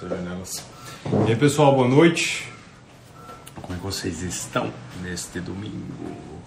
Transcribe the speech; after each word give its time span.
essas 0.00 0.08
janelas. 0.08 0.64
E 1.26 1.30
aí, 1.30 1.36
pessoal, 1.36 1.74
boa 1.74 1.88
noite. 1.88 2.48
Como 3.60 3.74
é 3.74 3.76
que 3.76 3.82
vocês 3.82 4.22
estão 4.22 4.72
neste 5.02 5.40
domingo? 5.40 6.40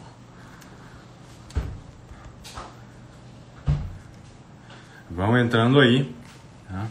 Vão 5.10 5.38
entrando 5.38 5.80
aí. 5.80 6.14
Tá? 6.68 6.88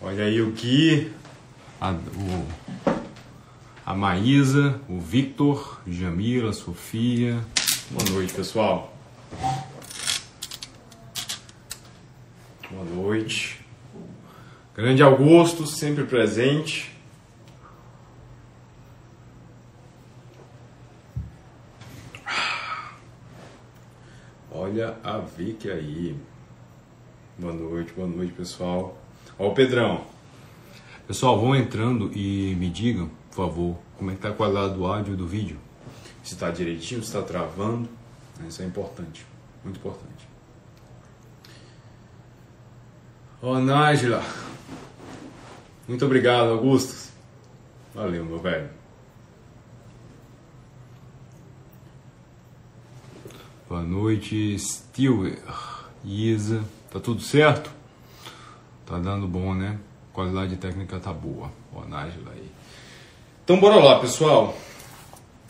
Olha 0.00 0.24
aí 0.24 0.40
o 0.40 0.52
Gui, 0.52 1.12
a, 1.80 1.90
o, 1.92 2.46
a 3.84 3.94
Maísa, 3.94 4.80
o 4.88 5.00
Victor, 5.00 5.80
Jamila, 5.86 6.52
Sofia. 6.52 7.44
Boa 7.90 8.10
noite, 8.10 8.32
pessoal. 8.32 8.94
Boa 12.78 12.90
noite. 12.90 13.58
Grande 14.72 15.02
Augusto, 15.02 15.66
sempre 15.66 16.04
presente. 16.04 16.94
Olha 24.48 24.96
a 25.02 25.18
Vicky 25.18 25.68
aí. 25.68 26.16
Boa 27.36 27.52
noite, 27.52 27.92
boa 27.94 28.06
noite, 28.06 28.32
pessoal. 28.32 28.96
Ó 29.36 29.48
o 29.48 29.54
Pedrão. 29.54 30.04
Pessoal, 31.04 31.36
vão 31.40 31.56
entrando 31.56 32.12
e 32.16 32.54
me 32.54 32.70
digam, 32.70 33.10
por 33.30 33.36
favor, 33.48 33.78
como 33.96 34.12
é 34.12 34.14
que 34.14 34.20
tá 34.20 34.28
a 34.28 34.32
qualidade 34.32 34.74
do 34.74 34.86
áudio 34.86 35.14
e 35.14 35.16
do 35.16 35.26
vídeo. 35.26 35.58
Se 36.22 36.34
está 36.34 36.48
direitinho, 36.52 37.02
se 37.02 37.08
está 37.08 37.22
travando. 37.22 37.88
Isso 38.48 38.62
é 38.62 38.66
importante, 38.66 39.26
muito 39.64 39.78
importante. 39.78 40.37
Ó, 43.40 43.60
Nájila. 43.60 44.20
Muito 45.86 46.04
obrigado, 46.04 46.50
Augustus. 46.50 47.10
Valeu, 47.94 48.24
meu 48.24 48.38
velho. 48.38 48.68
Boa 53.68 53.82
noite, 53.82 54.58
Stewer. 54.58 55.38
Isa. 56.04 56.64
Tá 56.90 56.98
tudo 56.98 57.20
certo? 57.20 57.70
Tá 58.84 58.98
dando 58.98 59.28
bom, 59.28 59.54
né? 59.54 59.78
Qualidade 60.12 60.56
técnica 60.56 60.98
tá 60.98 61.12
boa. 61.12 61.52
Ó, 61.72 61.84
Nájila 61.84 62.32
aí. 62.32 62.50
Então, 63.44 63.60
bora 63.60 63.76
lá, 63.76 64.00
pessoal. 64.00 64.58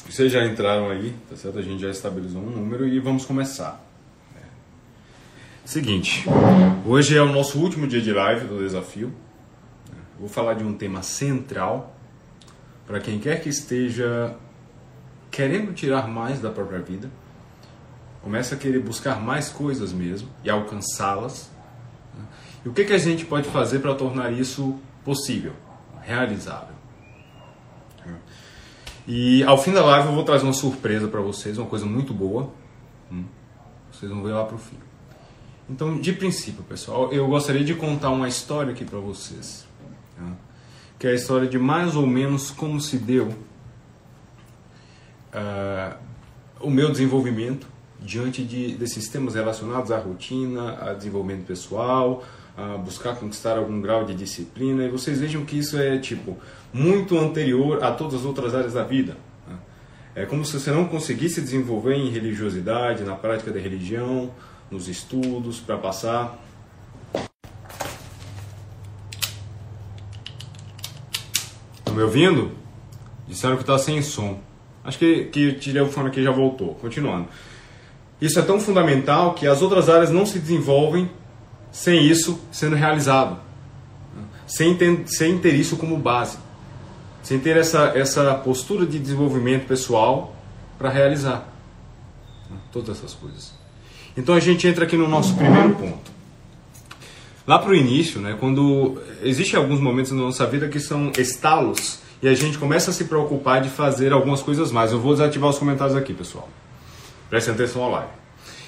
Vocês 0.06 0.30
já 0.30 0.45
entraram 0.45 0.91
aí, 0.91 1.14
tá 1.30 1.36
certo? 1.36 1.58
A 1.58 1.62
gente 1.62 1.80
já 1.80 1.91
estabilizou 1.91 2.42
um 2.42 2.50
número 2.50 2.86
e 2.86 3.00
vamos 3.00 3.25
começar. 3.25 3.88
Seguinte, 5.69 6.24
hoje 6.86 7.14
é 7.14 7.20
o 7.20 7.30
nosso 7.30 7.61
último 7.61 7.86
dia 7.86 8.00
de 8.00 8.11
live 8.11 8.47
do 8.47 8.58
desafio. 8.58 9.12
Vou 10.19 10.27
falar 10.27 10.55
de 10.55 10.64
um 10.64 10.72
tema 10.72 11.02
central 11.02 11.94
para 12.86 12.98
quem 13.00 13.19
quer 13.19 13.42
que 13.42 13.50
esteja 13.50 14.34
querendo 15.30 15.74
tirar 15.74 16.08
mais 16.08 16.41
da 16.41 16.50
própria 16.50 16.78
vida, 16.78 17.11
começa 18.22 18.55
a 18.55 18.58
querer 18.58 18.78
buscar 18.78 19.20
mais 19.20 19.50
coisas 19.50 19.92
mesmo 19.92 20.30
e 20.42 20.48
alcançá-las. 20.48 21.50
E 22.64 22.69
o 22.70 22.72
que, 22.72 22.86
que 22.86 22.94
a 22.94 22.98
gente 22.98 23.27
pode 23.27 23.46
fazer 23.50 23.80
para 23.80 23.94
tornar 23.94 24.33
isso 24.33 24.80
possível, 25.05 25.52
realizável? 26.00 26.74
E 29.06 29.44
ao 29.44 29.62
fim 29.62 29.72
da 29.72 29.84
live 29.84 30.08
eu 30.08 30.14
vou 30.14 30.24
trazer 30.24 30.44
uma 30.44 30.55
surpresa 30.55 31.08
para 31.08 31.20
vocês, 31.20 31.58
uma 31.58 31.69
coisa 31.69 31.84
muito 31.84 32.14
boa. 32.14 32.50
Vocês 33.92 34.11
vão 34.11 34.22
ver 34.22 34.33
lá 34.33 34.46
para 34.46 34.56
o 34.56 34.58
fim. 34.58 34.88
Então, 35.70 35.98
de 35.98 36.12
princípio, 36.14 36.62
pessoal, 36.62 37.12
eu 37.12 37.27
gostaria 37.28 37.62
de 37.62 37.74
contar 37.74 38.11
uma 38.11 38.27
história 38.27 38.72
aqui 38.72 38.84
para 38.84 38.98
vocês. 38.98 39.66
Tá? 40.16 40.33
Que 40.98 41.06
é 41.06 41.11
a 41.11 41.14
história 41.14 41.47
de 41.47 41.58
mais 41.58 41.94
ou 41.94 42.06
menos 42.06 42.50
como 42.50 42.80
se 42.80 42.97
deu 42.97 43.28
uh, 45.34 45.96
o 46.61 46.70
meu 46.70 46.90
desenvolvimento 46.90 47.67
diante 48.01 48.42
de, 48.45 48.77
desses 48.77 49.08
temas 49.08 49.34
relacionados 49.34 49.90
à 49.90 49.98
rotina, 49.98 50.78
a 50.80 50.95
desenvolvimento 50.95 51.45
pessoal, 51.45 52.24
a 52.57 52.78
buscar 52.78 53.17
conquistar 53.17 53.58
algum 53.58 53.80
grau 53.80 54.05
de 54.05 54.14
disciplina. 54.14 54.84
E 54.84 54.89
vocês 54.89 55.20
vejam 55.20 55.45
que 55.45 55.58
isso 55.58 55.78
é 55.78 55.98
tipo 55.98 56.39
muito 56.73 57.18
anterior 57.18 57.84
a 57.84 57.92
todas 57.92 58.14
as 58.20 58.24
outras 58.24 58.55
áreas 58.55 58.73
da 58.73 58.84
vida. 58.84 59.17
Né? 59.46 59.57
É 60.14 60.24
como 60.27 60.45
se 60.46 60.58
você 60.58 60.70
não 60.70 60.86
conseguisse 60.86 61.42
desenvolver 61.42 61.95
em 61.95 62.08
religiosidade, 62.08 63.05
na 63.05 63.14
prática 63.14 63.51
da 63.51 63.61
religião, 63.61 64.33
nos 64.70 64.89
estudos, 64.89 65.61
para 65.61 65.77
passar. 65.79 66.39
Estão 71.79 71.95
me 71.95 72.02
ouvindo? 72.02 72.52
Disseram 73.27 73.57
que 73.57 73.62
está 73.62 73.78
sem 73.78 74.02
som. 74.02 74.40
Acho 74.84 74.98
que, 74.98 75.24
que 75.27 75.52
tirei 75.55 75.83
o 75.83 75.89
fone 75.89 76.08
aqui 76.08 76.23
já 76.23 76.30
voltou. 76.30 76.74
Continuando. 76.74 77.28
Isso 78.20 78.39
é 78.39 78.42
tão 78.42 78.58
fundamental 78.61 79.34
que 79.34 79.46
as 79.46 79.62
outras 79.62 79.89
áreas 79.89 80.11
não 80.11 80.27
se 80.27 80.39
desenvolvem 80.39 81.11
sem 81.70 82.07
isso 82.07 82.40
sendo 82.51 82.74
realizado. 82.74 83.39
Sem 84.46 84.74
ter, 84.77 85.05
sem 85.07 85.39
ter 85.39 85.55
isso 85.55 85.77
como 85.77 85.96
base. 85.96 86.39
Sem 87.23 87.39
ter 87.39 87.57
essa, 87.57 87.92
essa 87.95 88.34
postura 88.34 88.86
de 88.86 88.98
desenvolvimento 88.98 89.67
pessoal 89.67 90.34
para 90.78 90.89
realizar 90.89 91.46
todas 92.73 92.98
essas 92.98 93.14
coisas. 93.14 93.52
Então 94.18 94.34
a 94.34 94.40
gente 94.40 94.67
entra 94.67 94.84
aqui 94.84 94.96
no 94.96 95.06
nosso 95.06 95.36
primeiro 95.36 95.77
ponto. 95.77 96.11
Lá 97.46 97.56
para 97.56 97.70
o 97.70 97.74
início, 97.74 98.20
né, 98.20 98.36
quando 98.39 99.01
existem 99.23 99.56
alguns 99.56 99.79
momentos 99.79 100.11
na 100.11 100.20
nossa 100.20 100.45
vida 100.45 100.68
que 100.68 100.80
são 100.80 101.12
estalos 101.17 102.01
e 102.20 102.27
a 102.27 102.34
gente 102.34 102.58
começa 102.58 102.90
a 102.90 102.92
se 102.92 103.05
preocupar 103.05 103.62
de 103.62 103.70
fazer 103.70 104.12
algumas 104.12 104.42
coisas 104.42 104.73
mais. 104.73 104.90
Eu 104.90 104.98
vou 104.98 105.12
desativar 105.12 105.48
os 105.48 105.57
comentários 105.57 105.96
aqui, 105.96 106.12
pessoal. 106.12 106.48
Prestem 107.30 107.55
atenção 107.55 107.84
ao 107.84 107.92
live. 107.92 108.11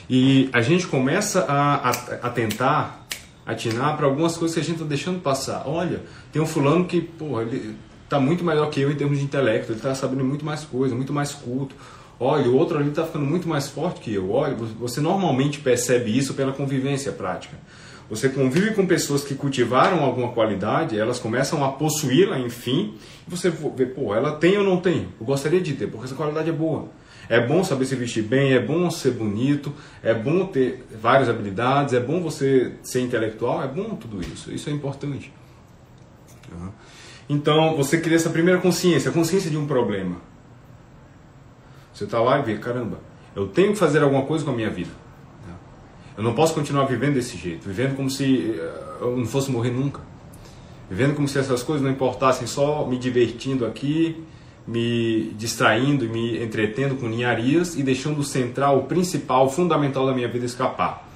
E 0.08 0.48
a 0.52 0.62
gente 0.62 0.86
começa 0.86 1.40
a, 1.40 1.88
a, 1.88 1.90
a 2.28 2.30
tentar 2.30 3.08
atinar 3.44 3.96
para 3.96 4.06
algumas 4.06 4.36
coisas 4.36 4.54
que 4.54 4.60
a 4.60 4.64
gente 4.64 4.76
está 4.76 4.86
deixando 4.86 5.20
passar. 5.20 5.64
Olha, 5.66 6.00
tem 6.30 6.40
um 6.40 6.46
fulano 6.46 6.84
que, 6.84 7.00
porra, 7.00 7.42
ele 7.42 7.74
está 8.04 8.20
muito 8.20 8.44
melhor 8.44 8.70
que 8.70 8.80
eu 8.80 8.90
em 8.92 8.94
termos 8.94 9.18
de 9.18 9.24
intelecto, 9.24 9.72
ele 9.72 9.78
está 9.78 9.96
sabendo 9.96 10.24
muito 10.24 10.44
mais 10.44 10.64
coisa, 10.64 10.94
muito 10.94 11.12
mais 11.12 11.32
culto 11.32 11.74
olha, 12.20 12.48
o 12.48 12.56
outro 12.56 12.78
ali 12.78 12.90
está 12.90 13.04
ficando 13.04 13.24
muito 13.24 13.48
mais 13.48 13.68
forte 13.68 14.00
que 14.00 14.14
eu. 14.14 14.30
Olha, 14.30 14.54
você 14.54 15.00
normalmente 15.00 15.58
percebe 15.58 16.16
isso 16.16 16.34
pela 16.34 16.52
convivência 16.52 17.10
prática. 17.10 17.56
Você 18.10 18.28
convive 18.28 18.74
com 18.74 18.86
pessoas 18.86 19.22
que 19.22 19.36
cultivaram 19.36 20.02
alguma 20.02 20.32
qualidade, 20.32 20.98
elas 20.98 21.20
começam 21.20 21.64
a 21.64 21.70
possuí-la, 21.70 22.40
enfim, 22.40 22.94
e 23.26 23.30
você 23.30 23.50
vê, 23.50 23.86
pô, 23.86 24.12
ela 24.14 24.32
tem 24.32 24.58
ou 24.58 24.64
não 24.64 24.78
tem? 24.78 25.08
Eu 25.20 25.24
gostaria 25.24 25.60
de 25.60 25.74
ter, 25.74 25.86
porque 25.86 26.06
essa 26.06 26.16
qualidade 26.16 26.50
é 26.50 26.52
boa. 26.52 26.88
É 27.28 27.40
bom 27.46 27.62
saber 27.62 27.84
se 27.84 27.94
vestir 27.94 28.24
bem, 28.24 28.52
é 28.52 28.58
bom 28.58 28.90
ser 28.90 29.12
bonito, 29.12 29.72
é 30.02 30.12
bom 30.12 30.46
ter 30.46 30.84
várias 31.00 31.28
habilidades, 31.28 31.94
é 31.94 32.00
bom 32.00 32.20
você 32.20 32.72
ser 32.82 33.00
intelectual, 33.00 33.62
é 33.62 33.68
bom 33.68 33.94
tudo 33.94 34.20
isso. 34.20 34.52
Isso 34.52 34.68
é 34.68 34.72
importante. 34.72 35.32
Então, 37.28 37.76
você 37.76 38.00
cria 38.00 38.16
essa 38.16 38.30
primeira 38.30 38.60
consciência, 38.60 39.12
a 39.12 39.14
consciência 39.14 39.48
de 39.48 39.56
um 39.56 39.64
problema. 39.64 40.16
Você 42.00 42.04
está 42.04 42.18
lá 42.18 42.38
e 42.38 42.42
vê, 42.42 42.56
caramba, 42.56 42.98
eu 43.36 43.48
tenho 43.48 43.72
que 43.72 43.78
fazer 43.78 44.02
alguma 44.02 44.22
coisa 44.22 44.42
com 44.42 44.52
a 44.52 44.54
minha 44.54 44.70
vida. 44.70 44.88
Eu 46.16 46.24
não 46.24 46.32
posso 46.32 46.54
continuar 46.54 46.86
vivendo 46.86 47.12
desse 47.12 47.36
jeito, 47.36 47.68
vivendo 47.68 47.94
como 47.94 48.08
se 48.08 48.52
eh, 48.58 48.82
eu 49.02 49.14
não 49.18 49.26
fosse 49.26 49.50
morrer 49.50 49.70
nunca. 49.70 50.00
Vivendo 50.88 51.14
como 51.14 51.28
se 51.28 51.38
essas 51.38 51.62
coisas 51.62 51.84
não 51.84 51.92
importassem, 51.92 52.46
só 52.46 52.86
me 52.86 52.96
divertindo 52.96 53.66
aqui, 53.66 54.24
me 54.66 55.34
distraindo 55.36 56.08
me 56.08 56.42
entretendo 56.42 56.96
com 56.98 57.06
ninharias 57.06 57.76
e 57.76 57.82
deixando 57.82 58.20
o 58.20 58.24
central, 58.24 58.78
o 58.78 58.84
principal, 58.84 59.44
o 59.44 59.50
fundamental 59.50 60.06
da 60.06 60.14
minha 60.14 60.28
vida 60.28 60.46
escapar. 60.46 61.06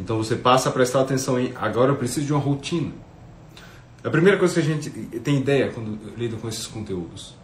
Então 0.00 0.16
você 0.16 0.36
passa 0.36 0.70
a 0.70 0.72
prestar 0.72 1.02
atenção 1.02 1.38
em 1.38 1.52
agora 1.60 1.92
eu 1.92 1.96
preciso 1.96 2.24
de 2.24 2.32
uma 2.32 2.40
rotina. 2.40 2.92
A 4.02 4.08
primeira 4.08 4.38
coisa 4.38 4.54
que 4.54 4.60
a 4.60 4.62
gente 4.62 4.88
tem 5.20 5.36
ideia 5.36 5.70
quando 5.70 5.98
lida 6.16 6.38
com 6.38 6.48
esses 6.48 6.66
conteúdos 6.66 7.41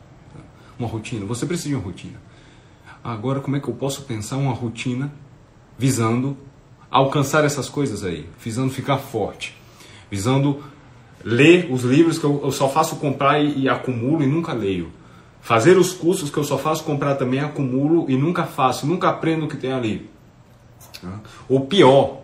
uma 0.78 0.88
rotina. 0.88 1.25
Você 1.26 1.46
precisa 1.46 1.70
de 1.70 1.75
uma 1.75 1.84
rotina. 1.84 2.20
Agora, 3.02 3.40
como 3.40 3.56
é 3.56 3.60
que 3.60 3.69
eu 3.69 3.75
posso 3.75 4.02
pensar 4.02 4.36
uma 4.36 4.52
rotina 4.52 5.12
visando 5.78 6.36
alcançar 6.90 7.44
essas 7.44 7.69
coisas 7.69 8.02
aí, 8.04 8.28
visando 8.42 8.72
ficar 8.72 8.98
forte, 8.98 9.56
visando 10.10 10.62
ler 11.25 11.69
os 11.70 11.82
livros 11.82 12.19
que 12.19 12.25
eu, 12.25 12.50
só 12.50 12.69
faço 12.69 12.96
comprar 12.96 13.40
e, 13.40 13.62
e 13.62 13.69
acumulo 13.69 14.22
e 14.22 14.26
nunca 14.26 14.52
leio. 14.52 14.90
Fazer 15.40 15.78
os 15.78 15.92
cursos 15.92 16.30
que 16.30 16.36
eu 16.36 16.44
só 16.44 16.58
faço 16.58 16.84
comprar 16.84 17.14
também, 17.14 17.40
acumulo 17.40 18.06
e 18.08 18.16
nunca 18.16 18.44
faço, 18.44 18.86
nunca 18.86 19.08
aprendo 19.08 19.46
o 19.46 19.48
que 19.48 19.56
tem 19.56 19.72
ali. 19.72 20.08
Ou 21.48 21.66
pior, 21.66 22.22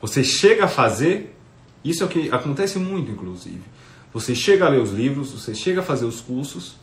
você 0.00 0.24
chega 0.24 0.64
a 0.64 0.68
fazer, 0.68 1.36
isso 1.84 2.02
é 2.02 2.06
o 2.06 2.08
que 2.08 2.30
acontece 2.30 2.78
muito, 2.78 3.10
inclusive. 3.10 3.62
Você 4.12 4.34
chega 4.34 4.66
a 4.66 4.68
ler 4.68 4.80
os 4.80 4.90
livros, 4.90 5.30
você 5.30 5.54
chega 5.54 5.80
a 5.80 5.84
fazer 5.84 6.04
os 6.04 6.20
cursos, 6.20 6.76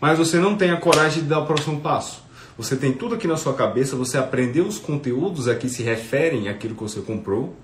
mas 0.00 0.18
você 0.18 0.38
não 0.38 0.56
tem 0.56 0.70
a 0.70 0.76
coragem 0.76 1.22
de 1.22 1.28
dar 1.28 1.40
o 1.40 1.46
próximo 1.46 1.80
passo. 1.80 2.22
Você 2.56 2.76
tem 2.76 2.92
tudo 2.92 3.14
aqui 3.14 3.26
na 3.26 3.36
sua 3.36 3.54
cabeça, 3.54 3.96
você 3.96 4.18
aprendeu 4.18 4.66
os 4.66 4.78
conteúdos 4.78 5.48
a 5.48 5.54
que 5.54 5.68
se 5.68 5.82
referem 5.82 6.48
àquilo 6.48 6.74
que 6.74 6.82
você 6.82 7.00
comprou, 7.00 7.56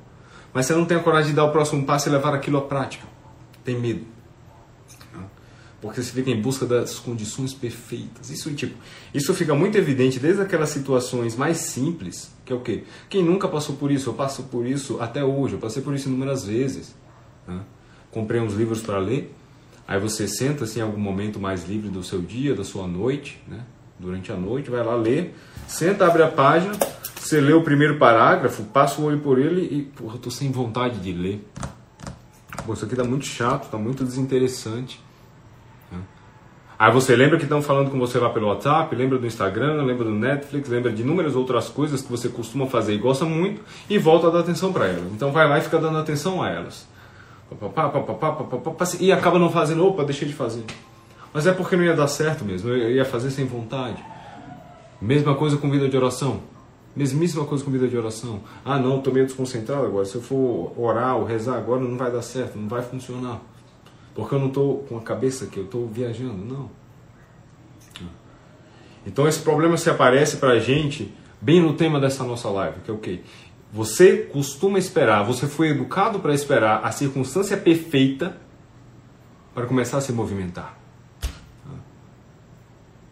mas 0.53 0.67
você 0.67 0.75
não 0.75 0.85
tem 0.85 0.97
a 0.97 1.00
coragem 1.00 1.31
de 1.31 1.37
dar 1.37 1.44
o 1.44 1.53
próximo 1.53 1.85
passo 1.85 2.09
e 2.09 2.12
levar 2.12 2.35
aquilo 2.35 2.59
à 2.59 2.62
prática. 2.62 3.06
Tem 3.65 3.79
medo. 3.79 4.17
Porque 5.81 6.03
você 6.03 6.11
fica 6.11 6.31
em 6.31 6.41
busca 6.41 6.65
das 6.65 6.99
condições 6.99 7.53
perfeitas. 7.53 8.31
Isso, 8.31 8.53
tipo, 8.55 8.75
isso 9.12 9.35
fica 9.35 9.55
muito 9.55 9.77
evidente 9.77 10.19
desde 10.19 10.41
aquelas 10.41 10.71
situações 10.71 11.37
mais 11.37 11.59
simples, 11.59 12.31
que 12.44 12.53
é 12.53 12.56
o 12.56 12.61
quê? 12.61 12.85
Quem 13.09 13.23
nunca 13.23 13.47
passou 13.47 13.77
por 13.77 13.91
isso? 13.91 14.09
Eu 14.09 14.15
passo 14.15 14.44
por 14.44 14.67
isso 14.67 14.99
até 15.00 15.23
hoje, 15.23 15.55
eu 15.55 15.61
passei 15.61 15.83
por 15.83 15.94
isso 15.94 16.09
inúmeras 16.09 16.44
vezes. 16.44 16.94
Né? 17.47 17.61
Comprei 18.11 18.41
uns 18.41 18.55
livros 18.55 18.81
para 18.81 18.99
ler, 18.99 19.35
aí 19.87 20.00
você 20.00 20.27
senta 20.27 20.65
assim, 20.65 20.81
em 20.81 20.83
algum 20.83 21.00
momento 21.00 21.38
mais 21.38 21.69
livre 21.69 21.88
do 21.88 22.03
seu 22.03 22.21
dia, 22.21 22.55
da 22.55 22.65
sua 22.65 22.87
noite, 22.87 23.41
né? 23.47 23.65
durante 23.99 24.31
a 24.31 24.37
noite, 24.37 24.71
vai 24.71 24.85
lá 24.85 24.94
ler, 24.94 25.35
senta, 25.67 26.06
abre 26.06 26.23
a 26.23 26.29
página, 26.29 26.75
você 27.19 27.41
lê 27.41 27.53
o 27.53 27.62
primeiro 27.62 27.99
parágrafo, 27.99 28.62
passa 28.65 29.00
o 29.00 29.05
olho 29.05 29.19
por 29.19 29.38
ele 29.38 29.62
e, 29.62 29.83
porra, 29.83 30.17
eu 30.17 30.21
tô 30.21 30.31
sem 30.31 30.50
vontade 30.50 30.99
de 31.00 31.12
ler. 31.12 31.47
Pô, 32.65 32.75
isso 32.75 32.85
aqui 32.85 32.94
tá 32.94 33.05
muito 33.05 33.25
chato, 33.25 33.71
tá 33.71 33.79
muito 33.79 34.05
desinteressante. 34.05 35.00
Aí 36.79 36.93
você 36.93 37.17
lembra 37.17 37.38
que 37.38 37.44
estão 37.44 37.62
falando 37.62 37.91
com 37.91 37.99
você 37.99 38.19
lá 38.19 38.29
pelo 38.29 38.49
WhatsApp, 38.49 38.94
lembra 38.94 39.19
do 39.19 39.27
Instagram, 39.27 39.83
lembra 39.83 40.05
do 40.05 40.11
Netflix, 40.11 40.69
lembra 40.69 40.93
de 40.93 41.00
inúmeras 41.00 41.35
outras 41.35 41.71
coisas 41.71 42.03
que 42.03 42.11
você 42.11 42.29
costuma 42.29 42.67
fazer 42.67 42.93
e 42.93 42.99
gosta 42.99 43.25
muito 43.25 43.62
e 43.88 43.97
volta 43.97 44.27
a 44.27 44.31
dar 44.31 44.41
atenção 44.41 44.75
para 44.75 44.87
elas. 44.87 45.11
Então 45.12 45.33
vai 45.33 45.49
lá 45.49 45.56
e 45.56 45.62
fica 45.62 45.79
dando 45.79 45.97
atenção 45.97 46.43
a 46.43 46.50
elas. 46.50 46.87
E 49.00 49.12
acaba 49.12 49.38
não 49.38 49.50
fazendo, 49.50 49.87
opa, 49.87 50.04
deixei 50.04 50.26
de 50.26 50.34
fazer. 50.34 50.64
Mas 51.32 51.46
é 51.46 51.52
porque 51.52 51.76
não 51.76 51.84
ia 51.84 51.94
dar 51.94 52.08
certo 52.08 52.44
mesmo, 52.44 52.70
eu 52.70 52.90
ia 52.90 53.04
fazer 53.04 53.31
sem 53.31 53.44
vontade. 53.44 54.02
Mesma 55.00 55.34
coisa 55.34 55.56
com 55.56 55.70
vida 55.70 55.88
de 55.88 55.96
oração. 55.96 56.40
Mesmíssima 56.94 57.44
coisa 57.44 57.62
com 57.62 57.70
vida 57.70 57.87
de 57.87 57.96
oração. 57.96 58.40
Ah, 58.64 58.78
não, 58.78 58.98
estou 58.98 59.12
meio 59.12 59.26
desconcentrado 59.26 59.84
agora. 59.84 60.06
Se 60.06 60.14
eu 60.14 60.22
for 60.22 60.72
orar 60.78 61.16
ou 61.16 61.25
rezar 61.25 61.58
agora, 61.58 61.82
não 61.82 61.98
vai 61.98 62.10
dar 62.10 62.22
certo, 62.22 62.58
não 62.58 62.69
vai 62.69 62.81
funcionar. 62.82 63.40
Porque 64.14 64.34
eu 64.34 64.38
não 64.38 64.49
estou 64.49 64.78
com 64.88 64.96
a 64.96 65.02
cabeça 65.02 65.44
aqui, 65.44 65.58
eu 65.58 65.64
estou 65.64 65.87
viajando. 65.87 66.42
Não. 66.42 66.70
Então 69.06 69.28
esse 69.28 69.40
problema 69.40 69.76
se 69.76 69.88
aparece 69.88 70.38
para 70.38 70.50
a 70.50 70.58
gente 70.58 71.14
bem 71.40 71.62
no 71.62 71.75
tema 71.75 72.00
dessa 72.00 72.25
nossa 72.25 72.49
live, 72.49 72.81
que 72.81 72.90
é 72.90 72.94
o 72.94 72.99
quê? 72.99 73.20
Você 73.76 74.17
costuma 74.32 74.78
esperar, 74.78 75.23
você 75.23 75.46
foi 75.46 75.69
educado 75.69 76.19
para 76.19 76.32
esperar 76.32 76.81
a 76.82 76.90
circunstância 76.90 77.58
perfeita 77.58 78.34
para 79.55 79.67
começar 79.67 79.99
a 79.99 80.00
se 80.00 80.12
movimentar. 80.12 80.78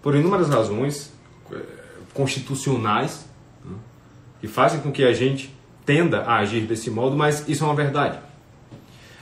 Por 0.00 0.14
inúmeras 0.14 0.48
razões 0.48 1.12
eh, 1.52 1.56
constitucionais 2.14 3.26
que 4.40 4.48
fazem 4.48 4.80
com 4.80 4.90
que 4.90 5.04
a 5.04 5.12
gente 5.12 5.54
tenda 5.84 6.22
a 6.22 6.38
agir 6.38 6.62
desse 6.62 6.90
modo, 6.90 7.14
mas 7.14 7.46
isso 7.46 7.62
é 7.62 7.66
uma 7.66 7.76
verdade. 7.76 8.18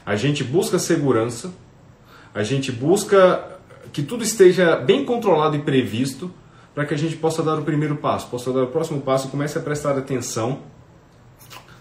A 0.06 0.14
gente 0.14 0.44
busca 0.44 0.78
segurança 0.78 1.52
a 2.34 2.42
gente 2.42 2.72
busca 2.72 3.58
que 3.92 4.02
tudo 4.02 4.24
esteja 4.24 4.76
bem 4.76 5.04
controlado 5.04 5.54
e 5.56 5.58
previsto 5.58 6.32
para 6.74 6.86
que 6.86 6.94
a 6.94 6.96
gente 6.96 7.16
possa 7.16 7.42
dar 7.42 7.58
o 7.58 7.62
primeiro 7.62 7.96
passo, 7.96 8.28
possa 8.28 8.50
dar 8.52 8.62
o 8.62 8.68
próximo 8.68 9.02
passo 9.02 9.28
e 9.28 9.30
comece 9.30 9.58
a 9.58 9.60
prestar 9.60 9.98
atenção 9.98 10.60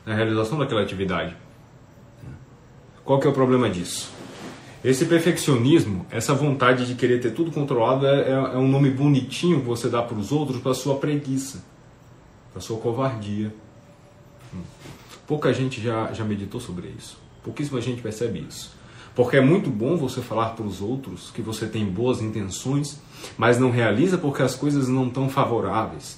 na 0.06 0.16
realização 0.16 0.58
daquela 0.58 0.82
atividade. 0.82 1.36
Qual 3.04 3.20
que 3.20 3.28
é 3.28 3.30
o 3.30 3.34
problema 3.34 3.70
disso? 3.70 4.12
Esse 4.84 5.06
perfeccionismo, 5.06 6.06
essa 6.10 6.34
vontade 6.34 6.88
de 6.88 6.96
querer 6.96 7.20
ter 7.20 7.32
tudo 7.32 7.52
controlado 7.52 8.06
é, 8.06 8.22
é, 8.22 8.32
é 8.32 8.58
um 8.58 8.68
nome 8.68 8.90
bonitinho 8.90 9.60
que 9.60 9.68
você 9.68 9.88
dá 9.90 10.02
para 10.02 10.18
os 10.18 10.32
outros 10.32 10.60
para 10.60 10.74
sua 10.74 10.96
preguiça, 10.96 11.64
para 12.52 12.62
sua 12.62 12.78
covardia. 12.80 13.54
Pouca 15.28 15.54
gente 15.54 15.82
já, 15.82 16.12
já 16.14 16.24
meditou 16.24 16.60
sobre 16.60 16.94
isso. 16.98 17.18
Pouquíssima 17.44 17.80
gente 17.80 18.02
percebe 18.02 18.46
isso. 18.48 18.72
Porque 19.16 19.38
é 19.38 19.42
muito 19.42 19.70
bom 19.70 19.98
você 19.98 20.22
falar 20.22 20.52
para 20.52 20.66
os 20.66 20.82
outros 20.82 21.32
que 21.32 21.42
você 21.42 21.68
tem 21.68 21.86
boas 21.86 22.22
intenções, 22.22 23.00
mas 23.38 23.60
não 23.60 23.70
realiza 23.70 24.18
porque 24.18 24.42
as 24.42 24.56
coisas 24.56 24.88
não 24.88 25.08
estão 25.08 25.30
favoráveis. 25.30 26.18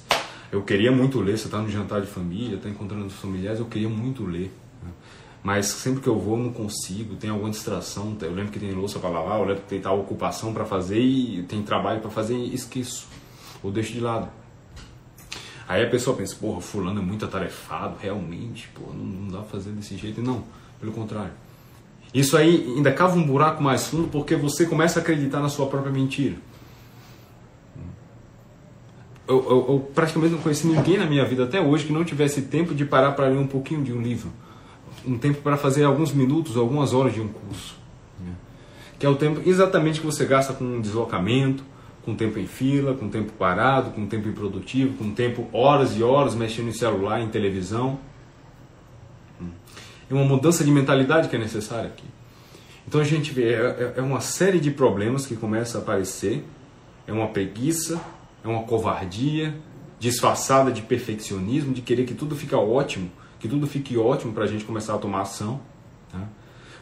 Eu 0.54 0.62
queria 0.62 0.92
muito 0.92 1.20
ler, 1.20 1.36
você 1.36 1.46
está 1.46 1.58
no 1.58 1.68
jantar 1.68 2.00
de 2.00 2.06
família, 2.06 2.54
está 2.54 2.68
encontrando 2.68 3.06
os 3.06 3.14
familiares, 3.14 3.58
eu 3.58 3.66
queria 3.66 3.88
muito 3.88 4.24
ler. 4.24 4.52
Né? 4.84 4.90
Mas 5.42 5.66
sempre 5.66 6.00
que 6.00 6.06
eu 6.06 6.16
vou, 6.16 6.38
não 6.38 6.52
consigo, 6.52 7.16
tem 7.16 7.28
alguma 7.28 7.50
distração. 7.50 8.16
Eu 8.20 8.32
lembro 8.32 8.52
que 8.52 8.60
tem 8.60 8.70
louça 8.70 9.00
para 9.00 9.08
lavar, 9.08 9.40
eu 9.40 9.46
lembro 9.46 9.62
que 9.62 9.68
tem 9.68 9.80
tal 9.80 9.98
ocupação 9.98 10.54
para 10.54 10.64
fazer 10.64 11.00
e 11.00 11.42
tem 11.42 11.60
trabalho 11.64 12.00
para 12.00 12.08
fazer 12.08 12.36
e 12.36 12.54
esqueço. 12.54 13.08
Ou 13.64 13.72
deixo 13.72 13.94
de 13.94 13.98
lado. 13.98 14.28
Aí 15.66 15.84
a 15.84 15.90
pessoa 15.90 16.16
pensa, 16.16 16.36
porra, 16.36 16.60
fulano 16.60 17.00
é 17.00 17.04
muito 17.04 17.24
atarefado, 17.24 17.96
realmente, 17.98 18.68
pô, 18.72 18.92
não, 18.92 19.04
não 19.04 19.28
dá 19.32 19.38
pra 19.38 19.48
fazer 19.48 19.72
desse 19.72 19.96
jeito. 19.96 20.22
Não, 20.22 20.44
pelo 20.78 20.92
contrário. 20.92 21.32
Isso 22.14 22.36
aí 22.36 22.74
ainda 22.76 22.92
cava 22.92 23.16
um 23.16 23.26
buraco 23.26 23.60
mais 23.60 23.88
fundo 23.88 24.06
porque 24.06 24.36
você 24.36 24.66
começa 24.66 25.00
a 25.00 25.02
acreditar 25.02 25.40
na 25.40 25.48
sua 25.48 25.66
própria 25.66 25.90
mentira. 25.90 26.36
Eu, 29.26 29.36
eu, 29.36 29.66
eu, 29.68 29.90
praticamente 29.94 30.34
não 30.34 30.40
conheci 30.40 30.66
ninguém 30.66 30.98
na 30.98 31.06
minha 31.06 31.24
vida 31.24 31.44
até 31.44 31.60
hoje 31.60 31.86
que 31.86 31.92
não 31.92 32.04
tivesse 32.04 32.42
tempo 32.42 32.74
de 32.74 32.84
parar 32.84 33.12
para 33.12 33.28
ler 33.28 33.38
um 33.38 33.46
pouquinho 33.46 33.82
de 33.82 33.92
um 33.92 34.02
livro. 34.02 34.30
Um 35.06 35.16
tempo 35.16 35.40
para 35.40 35.56
fazer 35.56 35.84
alguns 35.84 36.12
minutos, 36.12 36.56
algumas 36.56 36.92
horas 36.92 37.14
de 37.14 37.20
um 37.20 37.28
curso. 37.28 37.76
Né? 38.20 38.32
Que 38.98 39.06
é 39.06 39.08
o 39.08 39.14
tempo 39.16 39.40
exatamente 39.46 40.00
que 40.00 40.06
você 40.06 40.26
gasta 40.26 40.52
com 40.52 40.64
um 40.64 40.80
deslocamento, 40.80 41.64
com 42.04 42.14
tempo 42.14 42.38
em 42.38 42.46
fila, 42.46 42.94
com 42.94 43.08
tempo 43.08 43.32
parado, 43.32 43.90
com 43.90 44.06
tempo 44.06 44.28
improdutivo, 44.28 44.94
com 44.98 45.10
tempo 45.10 45.48
horas 45.52 45.96
e 45.96 46.02
horas 46.02 46.34
mexendo 46.34 46.68
em 46.68 46.72
celular, 46.72 47.20
em 47.20 47.28
televisão. 47.28 47.98
É 50.10 50.12
uma 50.12 50.24
mudança 50.24 50.62
de 50.62 50.70
mentalidade 50.70 51.28
que 51.28 51.36
é 51.36 51.38
necessária 51.38 51.86
aqui. 51.86 52.04
Então 52.86 53.00
a 53.00 53.04
gente 53.04 53.32
vê, 53.32 53.54
é, 53.54 53.56
é, 53.56 53.94
é 53.96 54.02
uma 54.02 54.20
série 54.20 54.60
de 54.60 54.70
problemas 54.70 55.26
que 55.26 55.34
começa 55.34 55.78
a 55.78 55.80
aparecer. 55.80 56.44
É 57.06 57.12
uma 57.12 57.28
preguiça, 57.28 58.00
é 58.44 58.48
uma 58.48 58.62
covardia 58.64 59.54
disfarçada 59.98 60.70
de 60.70 60.82
perfeccionismo, 60.82 61.72
de 61.72 61.80
querer 61.80 62.04
que 62.04 62.12
tudo 62.12 62.36
fique 62.36 62.54
ótimo, 62.54 63.10
que 63.40 63.48
tudo 63.48 63.66
fique 63.66 63.96
ótimo 63.96 64.34
para 64.34 64.44
a 64.44 64.46
gente 64.46 64.64
começar 64.64 64.94
a 64.94 64.98
tomar 64.98 65.22
ação. 65.22 65.60
Tá? 66.12 66.20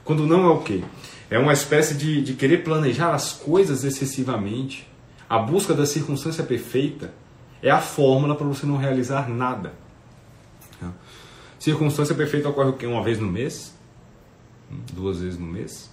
Quando 0.05 0.27
não 0.27 0.45
é 0.45 0.49
o 0.49 0.59
quê? 0.59 0.83
É 1.31 1.39
uma 1.39 1.53
espécie 1.53 1.95
de, 1.95 2.21
de 2.21 2.35
querer 2.35 2.65
planejar 2.65 3.15
as 3.15 3.33
coisas 3.33 3.85
excessivamente. 3.85 4.89
A 5.29 5.39
busca 5.39 5.73
da 5.73 5.87
circunstância 5.87 6.43
perfeita 6.43 7.15
é 7.63 7.71
a 7.71 7.81
fórmula 7.81 8.35
para 8.35 8.47
você 8.47 8.67
não 8.67 8.77
realizar 8.77 9.29
nada. 9.31 9.73
Circunstância 11.61 12.13
perfeita 12.13 12.49
ocorre 12.49 12.71
o 12.71 12.73
quê? 12.73 12.87
Uma 12.87 13.05
vez 13.05 13.21
no 13.21 13.31
mês? 13.31 13.73
Duas 14.93 15.21
vezes 15.21 15.39
no 15.39 15.47
mês? 15.47 15.89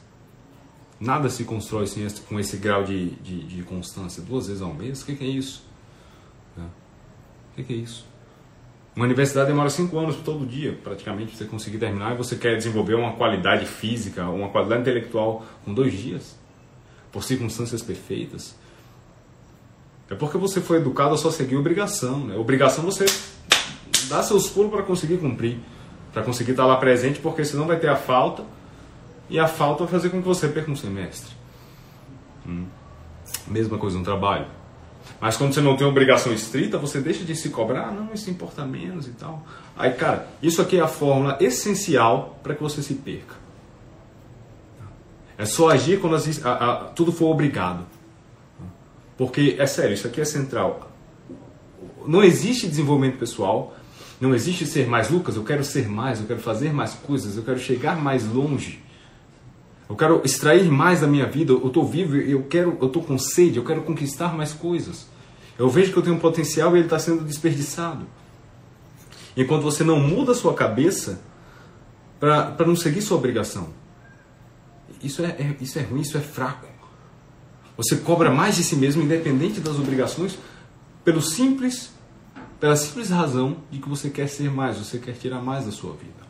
Nada 0.99 1.29
se 1.29 1.45
constrói 1.45 1.83
assim, 1.83 2.05
com 2.27 2.39
esse 2.39 2.57
grau 2.57 2.83
de, 2.83 3.11
de, 3.11 3.43
de, 3.43 3.63
constância. 3.63 4.21
Duas 4.21 4.47
vezes 4.47 4.61
ao 4.61 4.73
mês? 4.73 5.01
O 5.01 5.05
que, 5.05 5.15
que 5.15 5.23
é 5.23 5.27
isso? 5.27 5.63
O 6.57 7.55
que, 7.55 7.63
que 7.63 7.73
é 7.73 7.77
isso? 7.77 8.05
Uma 8.95 9.05
universidade 9.05 9.47
demora 9.47 9.69
cinco 9.69 9.97
anos 9.97 10.17
todo 10.17 10.45
dia, 10.45 10.77
praticamente, 10.83 11.29
para 11.29 11.37
você 11.37 11.45
conseguir 11.45 11.77
terminar. 11.77 12.13
E 12.13 12.17
você 12.17 12.35
quer 12.35 12.57
desenvolver 12.57 12.95
uma 12.95 13.13
qualidade 13.13 13.65
física, 13.65 14.25
uma 14.25 14.49
qualidade 14.49 14.81
intelectual 14.81 15.45
com 15.63 15.73
dois 15.73 15.93
dias? 15.93 16.37
Por 17.13 17.23
circunstâncias 17.23 17.81
perfeitas? 17.81 18.55
É 20.09 20.15
porque 20.15 20.37
você 20.37 20.59
foi 20.59 20.77
educado 20.77 21.13
a 21.13 21.17
só 21.17 21.31
seguir 21.31 21.55
obrigação. 21.55 22.19
Né? 22.25 22.35
Obrigação 22.35 22.83
você 22.83 23.05
dá 24.09 24.21
seus 24.21 24.49
pulos 24.49 24.71
para 24.71 24.83
conseguir 24.83 25.17
cumprir, 25.17 25.59
para 26.11 26.23
conseguir 26.23 26.51
estar 26.51 26.65
lá 26.65 26.75
presente, 26.75 27.19
porque 27.19 27.45
senão 27.45 27.67
vai 27.67 27.79
ter 27.79 27.87
a 27.87 27.95
falta 27.95 28.43
e 29.29 29.39
a 29.39 29.47
falta 29.47 29.83
vai 29.83 29.91
fazer 29.91 30.09
com 30.09 30.21
que 30.21 30.27
você 30.27 30.47
perca 30.47 30.71
um 30.71 30.75
semestre. 30.75 31.33
Hum. 32.47 32.65
Mesma 33.47 33.77
coisa 33.77 33.97
no 33.97 34.03
trabalho. 34.03 34.47
Mas 35.19 35.37
quando 35.37 35.53
você 35.53 35.61
não 35.61 35.75
tem 35.75 35.85
obrigação 35.85 36.33
estrita, 36.33 36.77
você 36.77 36.99
deixa 36.99 37.23
de 37.23 37.35
se 37.35 37.49
cobrar, 37.49 37.87
ah, 37.87 37.91
não, 37.91 38.13
isso 38.13 38.29
importa 38.29 38.65
menos 38.65 39.07
e 39.07 39.11
tal. 39.11 39.45
Aí, 39.77 39.91
cara, 39.93 40.27
isso 40.41 40.61
aqui 40.61 40.77
é 40.77 40.81
a 40.81 40.87
fórmula 40.87 41.37
essencial 41.39 42.39
para 42.41 42.55
que 42.55 42.61
você 42.61 42.81
se 42.81 42.95
perca. 42.95 43.35
É 45.37 45.45
só 45.45 45.69
agir 45.69 45.99
quando 45.99 46.15
as, 46.15 46.45
a, 46.45 46.53
a, 46.53 46.75
tudo 46.85 47.11
for 47.11 47.27
obrigado. 47.27 47.85
Porque, 49.17 49.55
é 49.59 49.65
sério, 49.65 49.93
isso 49.93 50.07
aqui 50.07 50.21
é 50.21 50.25
central. 50.25 50.91
Não 52.05 52.23
existe 52.23 52.67
desenvolvimento 52.67 53.17
pessoal 53.17 53.75
não 54.19 54.35
existe 54.35 54.65
ser 54.65 54.87
mais 54.87 55.09
Lucas, 55.09 55.35
eu 55.35 55.43
quero 55.43 55.63
ser 55.63 55.87
mais, 55.87 56.19
eu 56.19 56.27
quero 56.27 56.41
fazer 56.41 56.73
mais 56.73 56.93
coisas, 56.93 57.37
eu 57.37 57.43
quero 57.43 57.57
chegar 57.57 57.95
mais 57.95 58.27
longe. 58.27 58.83
Eu 59.89 59.95
quero 59.95 60.21
extrair 60.23 60.69
mais 60.69 61.01
da 61.01 61.07
minha 61.07 61.25
vida, 61.25 61.51
eu 61.51 61.67
estou 61.67 61.83
vivo, 61.83 62.15
eu 62.15 62.43
quero, 62.43 62.77
eu 62.79 62.85
estou 62.87 63.03
com 63.03 63.17
sede, 63.17 63.57
eu 63.57 63.65
quero 63.65 63.81
conquistar 63.81 64.37
mais 64.37 64.53
coisas. 64.53 65.07
Eu 65.57 65.67
vejo 65.67 65.91
que 65.91 65.97
eu 65.97 66.03
tenho 66.03 66.15
um 66.15 66.19
potencial 66.19 66.75
e 66.75 66.79
ele 66.79 66.85
está 66.85 66.99
sendo 66.99 67.25
desperdiçado. 67.25 68.05
Enquanto 69.35 69.63
você 69.63 69.83
não 69.83 69.99
muda 69.99 70.31
a 70.31 70.35
sua 70.35 70.53
cabeça 70.53 71.19
para 72.19 72.67
não 72.67 72.75
seguir 72.75 73.01
sua 73.01 73.17
obrigação. 73.17 73.69
Isso 75.01 75.23
é, 75.23 75.29
é, 75.29 75.55
isso 75.59 75.79
é 75.79 75.81
ruim, 75.81 76.01
isso 76.01 76.17
é 76.17 76.21
fraco. 76.21 76.67
Você 77.75 77.95
cobra 77.95 78.29
mais 78.29 78.57
de 78.57 78.63
si 78.63 78.75
mesmo, 78.75 79.01
independente 79.01 79.59
das 79.59 79.79
obrigações, 79.79 80.37
pelo 81.03 81.21
simples, 81.21 81.91
pela 82.59 82.75
simples 82.75 83.09
razão 83.09 83.57
de 83.71 83.79
que 83.79 83.89
você 83.89 84.09
quer 84.09 84.27
ser 84.27 84.51
mais, 84.51 84.77
você 84.77 84.99
quer 84.99 85.13
tirar 85.13 85.41
mais 85.41 85.65
da 85.65 85.71
sua 85.71 85.93
vida. 85.93 86.28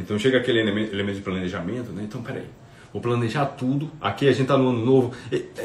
Então 0.00 0.18
chega 0.18 0.38
aquele 0.38 0.60
elemento 0.60 1.16
de 1.16 1.22
planejamento, 1.22 1.92
né? 1.92 2.02
Então 2.04 2.22
peraí, 2.22 2.46
vou 2.92 3.00
planejar 3.00 3.46
tudo. 3.46 3.90
Aqui 4.00 4.26
a 4.26 4.32
gente 4.32 4.42
está 4.42 4.56
no 4.56 4.70
ano 4.70 4.84
novo. 4.84 5.12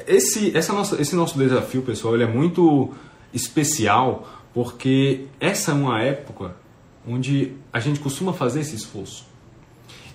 Esse, 0.07 0.55
essa 0.55 0.73
nossa, 0.73 1.01
esse 1.01 1.15
nosso 1.15 1.37
desafio, 1.37 1.81
pessoal, 1.81 2.13
ele 2.15 2.23
é 2.23 2.27
muito 2.27 2.93
especial 3.33 4.45
porque 4.53 5.25
essa 5.39 5.71
é 5.71 5.73
uma 5.73 6.01
época 6.01 6.55
onde 7.07 7.53
a 7.71 7.79
gente 7.79 7.99
costuma 7.99 8.33
fazer 8.33 8.61
esse 8.61 8.75
esforço. 8.75 9.25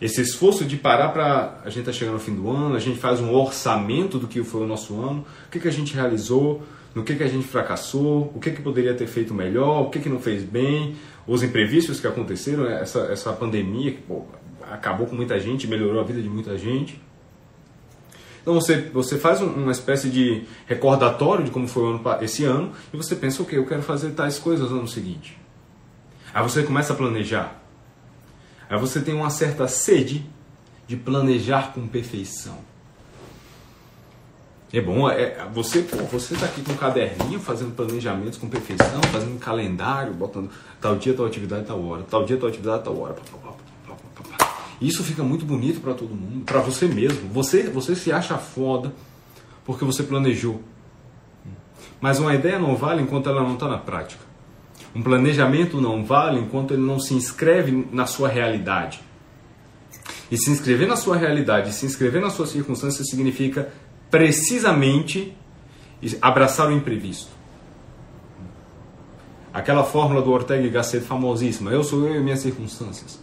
Esse 0.00 0.22
esforço 0.22 0.64
de 0.64 0.76
parar 0.78 1.10
para. 1.10 1.60
A 1.62 1.68
gente 1.68 1.80
está 1.80 1.92
chegando 1.92 2.14
ao 2.14 2.20
fim 2.20 2.34
do 2.34 2.48
ano, 2.48 2.74
a 2.74 2.78
gente 2.78 2.98
faz 2.98 3.20
um 3.20 3.34
orçamento 3.34 4.18
do 4.18 4.26
que 4.26 4.42
foi 4.42 4.62
o 4.62 4.66
nosso 4.66 4.98
ano, 4.98 5.26
o 5.46 5.50
que, 5.50 5.60
que 5.60 5.68
a 5.68 5.70
gente 5.70 5.94
realizou, 5.94 6.62
no 6.94 7.04
que, 7.04 7.14
que 7.14 7.22
a 7.22 7.28
gente 7.28 7.46
fracassou, 7.46 8.32
o 8.34 8.40
que, 8.40 8.50
que 8.50 8.62
poderia 8.62 8.94
ter 8.94 9.06
feito 9.06 9.32
melhor, 9.32 9.82
o 9.82 9.90
que, 9.90 10.00
que 10.00 10.08
não 10.08 10.18
fez 10.18 10.42
bem, 10.42 10.96
os 11.26 11.42
imprevistos 11.42 12.00
que 12.00 12.06
aconteceram, 12.06 12.66
essa, 12.66 13.00
essa 13.12 13.32
pandemia 13.32 13.92
que 13.92 14.02
pô, 14.02 14.24
acabou 14.70 15.06
com 15.06 15.14
muita 15.14 15.38
gente, 15.38 15.66
melhorou 15.66 16.00
a 16.00 16.04
vida 16.04 16.20
de 16.20 16.28
muita 16.28 16.56
gente. 16.58 17.00
Então 18.42 18.54
você, 18.54 18.80
você 18.92 19.18
faz 19.18 19.40
uma 19.40 19.70
espécie 19.70 20.08
de 20.08 20.44
recordatório 20.66 21.44
de 21.44 21.50
como 21.50 21.68
foi 21.68 21.84
ano, 21.90 22.02
esse 22.22 22.44
ano 22.44 22.72
e 22.92 22.96
você 22.96 23.14
pensa, 23.14 23.42
ok, 23.42 23.58
eu 23.58 23.66
quero 23.66 23.82
fazer 23.82 24.10
tais 24.10 24.38
coisas 24.38 24.70
no 24.70 24.78
ano 24.78 24.88
seguinte. 24.88 25.38
Aí 26.32 26.42
você 26.42 26.62
começa 26.62 26.92
a 26.92 26.96
planejar. 26.96 27.60
Aí 28.68 28.78
você 28.78 29.00
tem 29.00 29.14
uma 29.14 29.30
certa 29.30 29.68
sede 29.68 30.24
de 30.86 30.96
planejar 30.96 31.72
com 31.72 31.86
perfeição. 31.86 32.58
É 34.72 34.80
bom, 34.80 35.10
é, 35.10 35.48
você 35.52 35.82
pô, 35.82 35.96
você 36.04 36.34
está 36.34 36.46
aqui 36.46 36.62
com 36.62 36.72
um 36.72 36.76
caderninho, 36.76 37.40
fazendo 37.40 37.74
planejamentos 37.74 38.38
com 38.38 38.48
perfeição, 38.48 39.02
fazendo 39.10 39.34
um 39.34 39.38
calendário, 39.38 40.14
botando 40.14 40.48
tal 40.80 40.94
dia, 40.94 41.12
tal 41.12 41.26
atividade, 41.26 41.66
tal 41.66 41.84
hora, 41.84 42.04
tal 42.08 42.24
dia, 42.24 42.36
tal 42.36 42.48
atividade, 42.48 42.84
tal 42.84 42.96
hora. 42.96 43.16
Isso 44.80 45.02
fica 45.02 45.24
muito 45.24 45.44
bonito 45.44 45.80
para 45.80 45.92
todo 45.92 46.14
mundo, 46.14 46.44
para 46.44 46.60
você 46.60 46.86
mesmo. 46.86 47.28
Você, 47.30 47.64
você 47.64 47.96
se 47.96 48.12
acha 48.12 48.38
foda 48.38 48.92
porque 49.64 49.84
você 49.84 50.04
planejou. 50.04 50.62
Mas 52.00 52.18
uma 52.18 52.34
ideia 52.34 52.58
não 52.58 52.76
vale 52.76 53.02
enquanto 53.02 53.28
ela 53.28 53.42
não 53.42 53.54
está 53.54 53.68
na 53.68 53.76
prática. 53.76 54.24
Um 54.94 55.02
planejamento 55.02 55.80
não 55.80 56.04
vale 56.04 56.40
enquanto 56.40 56.74
ele 56.74 56.82
não 56.82 56.98
se 56.98 57.12
inscreve 57.12 57.88
na 57.92 58.06
sua 58.06 58.28
realidade. 58.28 59.00
E 60.30 60.38
se 60.38 60.50
inscrever 60.50 60.86
na 60.86 60.96
sua 60.96 61.16
realidade, 61.16 61.72
se 61.72 61.84
inscrever 61.84 62.20
nas 62.20 62.32
suas 62.32 62.50
circunstâncias 62.50 63.08
significa 63.08 63.72
precisamente 64.10 65.36
abraçar 66.20 66.68
o 66.68 66.72
imprevisto. 66.72 67.30
Aquela 69.52 69.84
fórmula 69.84 70.22
do 70.22 70.30
Ortega 70.30 70.64
y 70.64 70.70
Gasset 70.70 71.04
famosíssima, 71.04 71.70
eu 71.70 71.82
sou 71.82 72.06
eu 72.06 72.16
e 72.16 72.20
minhas 72.20 72.40
circunstâncias. 72.40 73.18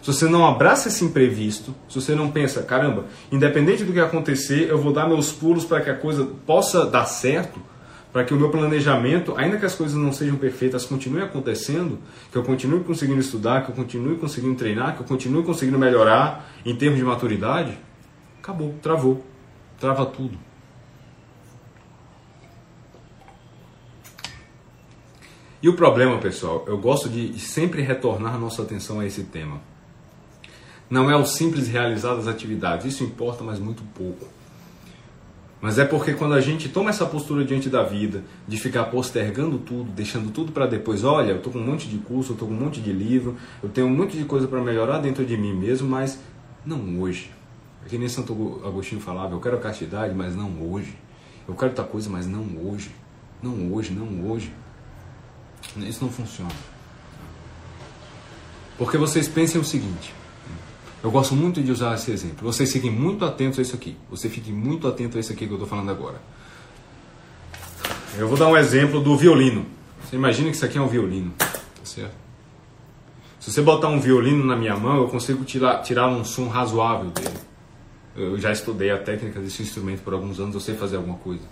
Se 0.00 0.12
você 0.12 0.26
não 0.26 0.44
abraça 0.44 0.88
esse 0.88 1.04
imprevisto, 1.04 1.74
se 1.88 2.00
você 2.00 2.14
não 2.14 2.30
pensa, 2.30 2.62
caramba, 2.62 3.06
independente 3.30 3.84
do 3.84 3.92
que 3.92 4.00
acontecer, 4.00 4.68
eu 4.68 4.78
vou 4.78 4.92
dar 4.92 5.08
meus 5.08 5.30
pulos 5.30 5.64
para 5.64 5.80
que 5.80 5.90
a 5.90 5.94
coisa 5.94 6.28
possa 6.44 6.84
dar 6.86 7.04
certo, 7.04 7.60
para 8.12 8.24
que 8.24 8.34
o 8.34 8.36
meu 8.36 8.50
planejamento, 8.50 9.34
ainda 9.36 9.56
que 9.56 9.64
as 9.64 9.74
coisas 9.74 9.96
não 9.96 10.12
sejam 10.12 10.36
perfeitas, 10.36 10.84
continue 10.84 11.22
acontecendo, 11.22 11.98
que 12.30 12.36
eu 12.36 12.42
continue 12.42 12.80
conseguindo 12.80 13.20
estudar, 13.20 13.64
que 13.64 13.70
eu 13.70 13.74
continue 13.74 14.16
conseguindo 14.16 14.56
treinar, 14.56 14.96
que 14.96 15.02
eu 15.02 15.06
continue 15.06 15.42
conseguindo 15.44 15.78
melhorar 15.78 16.52
em 16.66 16.74
termos 16.74 16.98
de 16.98 17.04
maturidade, 17.04 17.78
acabou, 18.40 18.74
travou, 18.82 19.24
trava 19.82 20.06
tudo. 20.06 20.38
E 25.60 25.68
o 25.68 25.74
problema, 25.74 26.18
pessoal, 26.18 26.64
eu 26.68 26.78
gosto 26.78 27.08
de 27.08 27.36
sempre 27.40 27.82
retornar 27.82 28.38
nossa 28.38 28.62
atenção 28.62 29.00
a 29.00 29.06
esse 29.06 29.24
tema. 29.24 29.60
Não 30.88 31.10
é 31.10 31.16
o 31.16 31.26
simples 31.26 31.66
realizar 31.66 32.12
as 32.12 32.28
atividades, 32.28 32.86
isso 32.86 33.02
importa, 33.02 33.42
mas 33.42 33.58
muito 33.58 33.82
pouco. 33.92 34.28
Mas 35.60 35.80
é 35.80 35.84
porque 35.84 36.12
quando 36.12 36.34
a 36.34 36.40
gente 36.40 36.68
toma 36.68 36.90
essa 36.90 37.06
postura 37.06 37.44
diante 37.44 37.68
da 37.68 37.82
vida, 37.82 38.22
de 38.46 38.58
ficar 38.58 38.84
postergando 38.84 39.58
tudo, 39.58 39.90
deixando 39.90 40.30
tudo 40.30 40.52
para 40.52 40.66
depois, 40.66 41.02
olha, 41.02 41.30
eu 41.30 41.36
estou 41.38 41.52
com 41.52 41.58
um 41.58 41.66
monte 41.66 41.88
de 41.88 41.98
curso, 41.98 42.32
eu 42.32 42.34
estou 42.34 42.46
com 42.46 42.54
um 42.54 42.58
monte 42.58 42.80
de 42.80 42.92
livro, 42.92 43.36
eu 43.60 43.68
tenho 43.68 43.88
um 43.88 43.96
monte 43.96 44.16
de 44.16 44.24
coisa 44.24 44.46
para 44.46 44.60
melhorar 44.60 44.98
dentro 44.98 45.24
de 45.24 45.36
mim 45.36 45.52
mesmo, 45.52 45.88
mas 45.88 46.20
não 46.64 47.00
hoje. 47.00 47.41
É 47.84 47.88
que 47.88 47.98
nem 47.98 48.08
Santo 48.08 48.62
Agostinho 48.64 49.00
falava, 49.00 49.34
eu 49.34 49.40
quero 49.40 49.56
a 49.56 49.60
castidade, 49.60 50.14
mas 50.14 50.34
não 50.34 50.70
hoje. 50.70 50.96
Eu 51.48 51.54
quero 51.54 51.70
outra 51.70 51.84
coisa, 51.84 52.08
mas 52.08 52.26
não 52.26 52.44
hoje. 52.64 52.90
Não 53.42 53.72
hoje, 53.72 53.92
não 53.92 54.30
hoje. 54.30 54.52
Isso 55.76 56.04
não 56.04 56.10
funciona. 56.10 56.52
Porque 58.78 58.96
vocês 58.96 59.28
pensem 59.28 59.60
o 59.60 59.64
seguinte, 59.64 60.14
eu 61.02 61.10
gosto 61.10 61.34
muito 61.34 61.62
de 61.62 61.70
usar 61.70 61.94
esse 61.94 62.10
exemplo. 62.10 62.44
Vocês 62.44 62.72
fiquem 62.72 62.90
muito 62.90 63.24
atentos 63.24 63.58
a 63.58 63.62
isso 63.62 63.74
aqui. 63.74 63.96
Você 64.10 64.28
fique 64.28 64.52
muito 64.52 64.86
atento 64.86 65.16
a 65.16 65.20
isso 65.20 65.32
aqui 65.32 65.46
que 65.46 65.52
eu 65.52 65.56
estou 65.56 65.68
falando 65.68 65.90
agora. 65.90 66.20
Eu 68.16 68.28
vou 68.28 68.36
dar 68.36 68.46
um 68.46 68.56
exemplo 68.56 69.00
do 69.00 69.16
violino. 69.16 69.66
Você 70.04 70.16
imagina 70.16 70.50
que 70.50 70.56
isso 70.56 70.64
aqui 70.64 70.78
é 70.78 70.80
um 70.80 70.86
violino, 70.86 71.32
tá 71.38 71.84
certo? 71.84 72.14
Se 73.40 73.50
você 73.50 73.60
botar 73.60 73.88
um 73.88 73.98
violino 73.98 74.44
na 74.44 74.54
minha 74.54 74.76
mão, 74.76 74.98
eu 74.98 75.08
consigo 75.08 75.44
tirar, 75.44 75.82
tirar 75.82 76.08
um 76.08 76.24
som 76.24 76.48
razoável 76.48 77.10
dele. 77.10 77.38
Eu 78.16 78.38
já 78.38 78.52
estudei 78.52 78.90
a 78.90 78.98
técnica 78.98 79.40
desse 79.40 79.62
instrumento 79.62 80.02
por 80.02 80.12
alguns 80.12 80.38
anos, 80.38 80.54
eu 80.54 80.60
sei 80.60 80.74
fazer 80.74 80.96
alguma 80.96 81.16
coisa. 81.16 81.42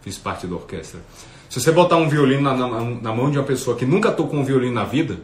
Fiz 0.00 0.16
parte 0.16 0.46
da 0.46 0.54
orquestra. 0.54 1.00
Se 1.48 1.60
você 1.60 1.70
botar 1.70 1.96
um 1.96 2.08
violino 2.08 2.42
na, 2.42 2.56
na, 2.56 2.80
na 2.80 3.14
mão 3.14 3.30
de 3.30 3.38
uma 3.38 3.44
pessoa 3.44 3.76
que 3.76 3.84
nunca 3.84 4.10
tocou 4.10 4.40
um 4.40 4.44
violino 4.44 4.72
na 4.72 4.84
vida, 4.84 5.18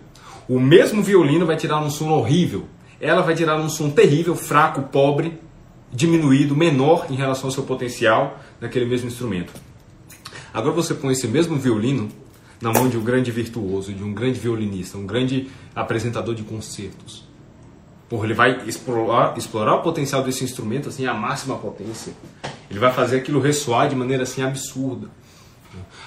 o 0.48 0.60
mesmo 0.60 1.02
violino 1.02 1.46
vai 1.46 1.56
tirar 1.56 1.80
um 1.80 1.88
som 1.88 2.10
horrível, 2.10 2.66
ela 3.00 3.22
vai 3.22 3.34
tirar 3.34 3.56
um 3.56 3.68
som 3.68 3.90
terrível, 3.90 4.34
fraco, 4.34 4.82
pobre, 4.82 5.38
diminuído, 5.92 6.54
menor 6.54 7.06
em 7.10 7.14
relação 7.14 7.46
ao 7.46 7.50
seu 7.50 7.62
potencial 7.62 8.38
naquele 8.60 8.84
mesmo 8.84 9.08
instrumento. 9.08 9.52
Agora 10.52 10.74
você 10.74 10.94
põe 10.94 11.12
esse 11.12 11.26
mesmo 11.26 11.56
violino 11.56 12.08
na 12.60 12.72
mão 12.72 12.88
de 12.88 12.96
um 12.96 13.04
grande 13.04 13.30
virtuoso, 13.30 13.92
de 13.92 14.02
um 14.02 14.12
grande 14.12 14.38
violinista, 14.38 14.96
um 14.96 15.06
grande 15.06 15.48
apresentador 15.74 16.34
de 16.34 16.42
concertos. 16.42 17.25
Porra, 18.08 18.24
ele 18.24 18.34
vai 18.34 18.66
explorar, 18.66 19.36
explorar 19.36 19.74
o 19.74 19.82
potencial 19.82 20.22
desse 20.22 20.44
instrumento 20.44 20.88
assim 20.88 21.06
a 21.06 21.14
máxima 21.14 21.56
potência. 21.56 22.12
Ele 22.70 22.78
vai 22.78 22.92
fazer 22.92 23.18
aquilo 23.18 23.40
ressoar 23.40 23.88
de 23.88 23.96
maneira 23.96 24.22
assim 24.22 24.42
absurda. 24.42 25.08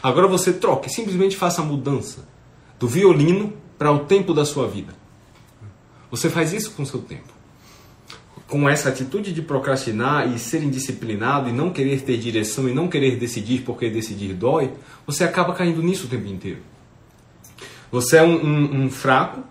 Agora 0.01 0.27
você 0.27 0.53
troque, 0.53 0.89
simplesmente 0.89 1.35
faça 1.35 1.61
a 1.61 1.65
mudança 1.65 2.27
do 2.79 2.87
violino 2.87 3.53
para 3.77 3.91
o 3.91 3.99
tempo 3.99 4.33
da 4.33 4.45
sua 4.45 4.67
vida. 4.67 4.93
Você 6.09 6.29
faz 6.29 6.53
isso 6.53 6.71
com 6.71 6.83
o 6.83 6.85
seu 6.85 7.01
tempo. 7.01 7.33
Com 8.47 8.67
essa 8.67 8.89
atitude 8.89 9.31
de 9.31 9.41
procrastinar 9.41 10.27
e 10.33 10.39
ser 10.39 10.63
indisciplinado 10.63 11.49
e 11.49 11.51
não 11.51 11.69
querer 11.69 12.01
ter 12.01 12.17
direção 12.17 12.67
e 12.67 12.73
não 12.73 12.87
querer 12.87 13.17
decidir 13.17 13.61
porque 13.61 13.89
decidir 13.89 14.33
dói, 14.33 14.71
você 15.05 15.23
acaba 15.23 15.53
caindo 15.53 15.83
nisso 15.83 16.07
o 16.07 16.09
tempo 16.09 16.27
inteiro. 16.27 16.61
Você 17.91 18.17
é 18.17 18.23
um, 18.23 18.43
um, 18.43 18.83
um 18.83 18.89
fraco, 18.89 19.43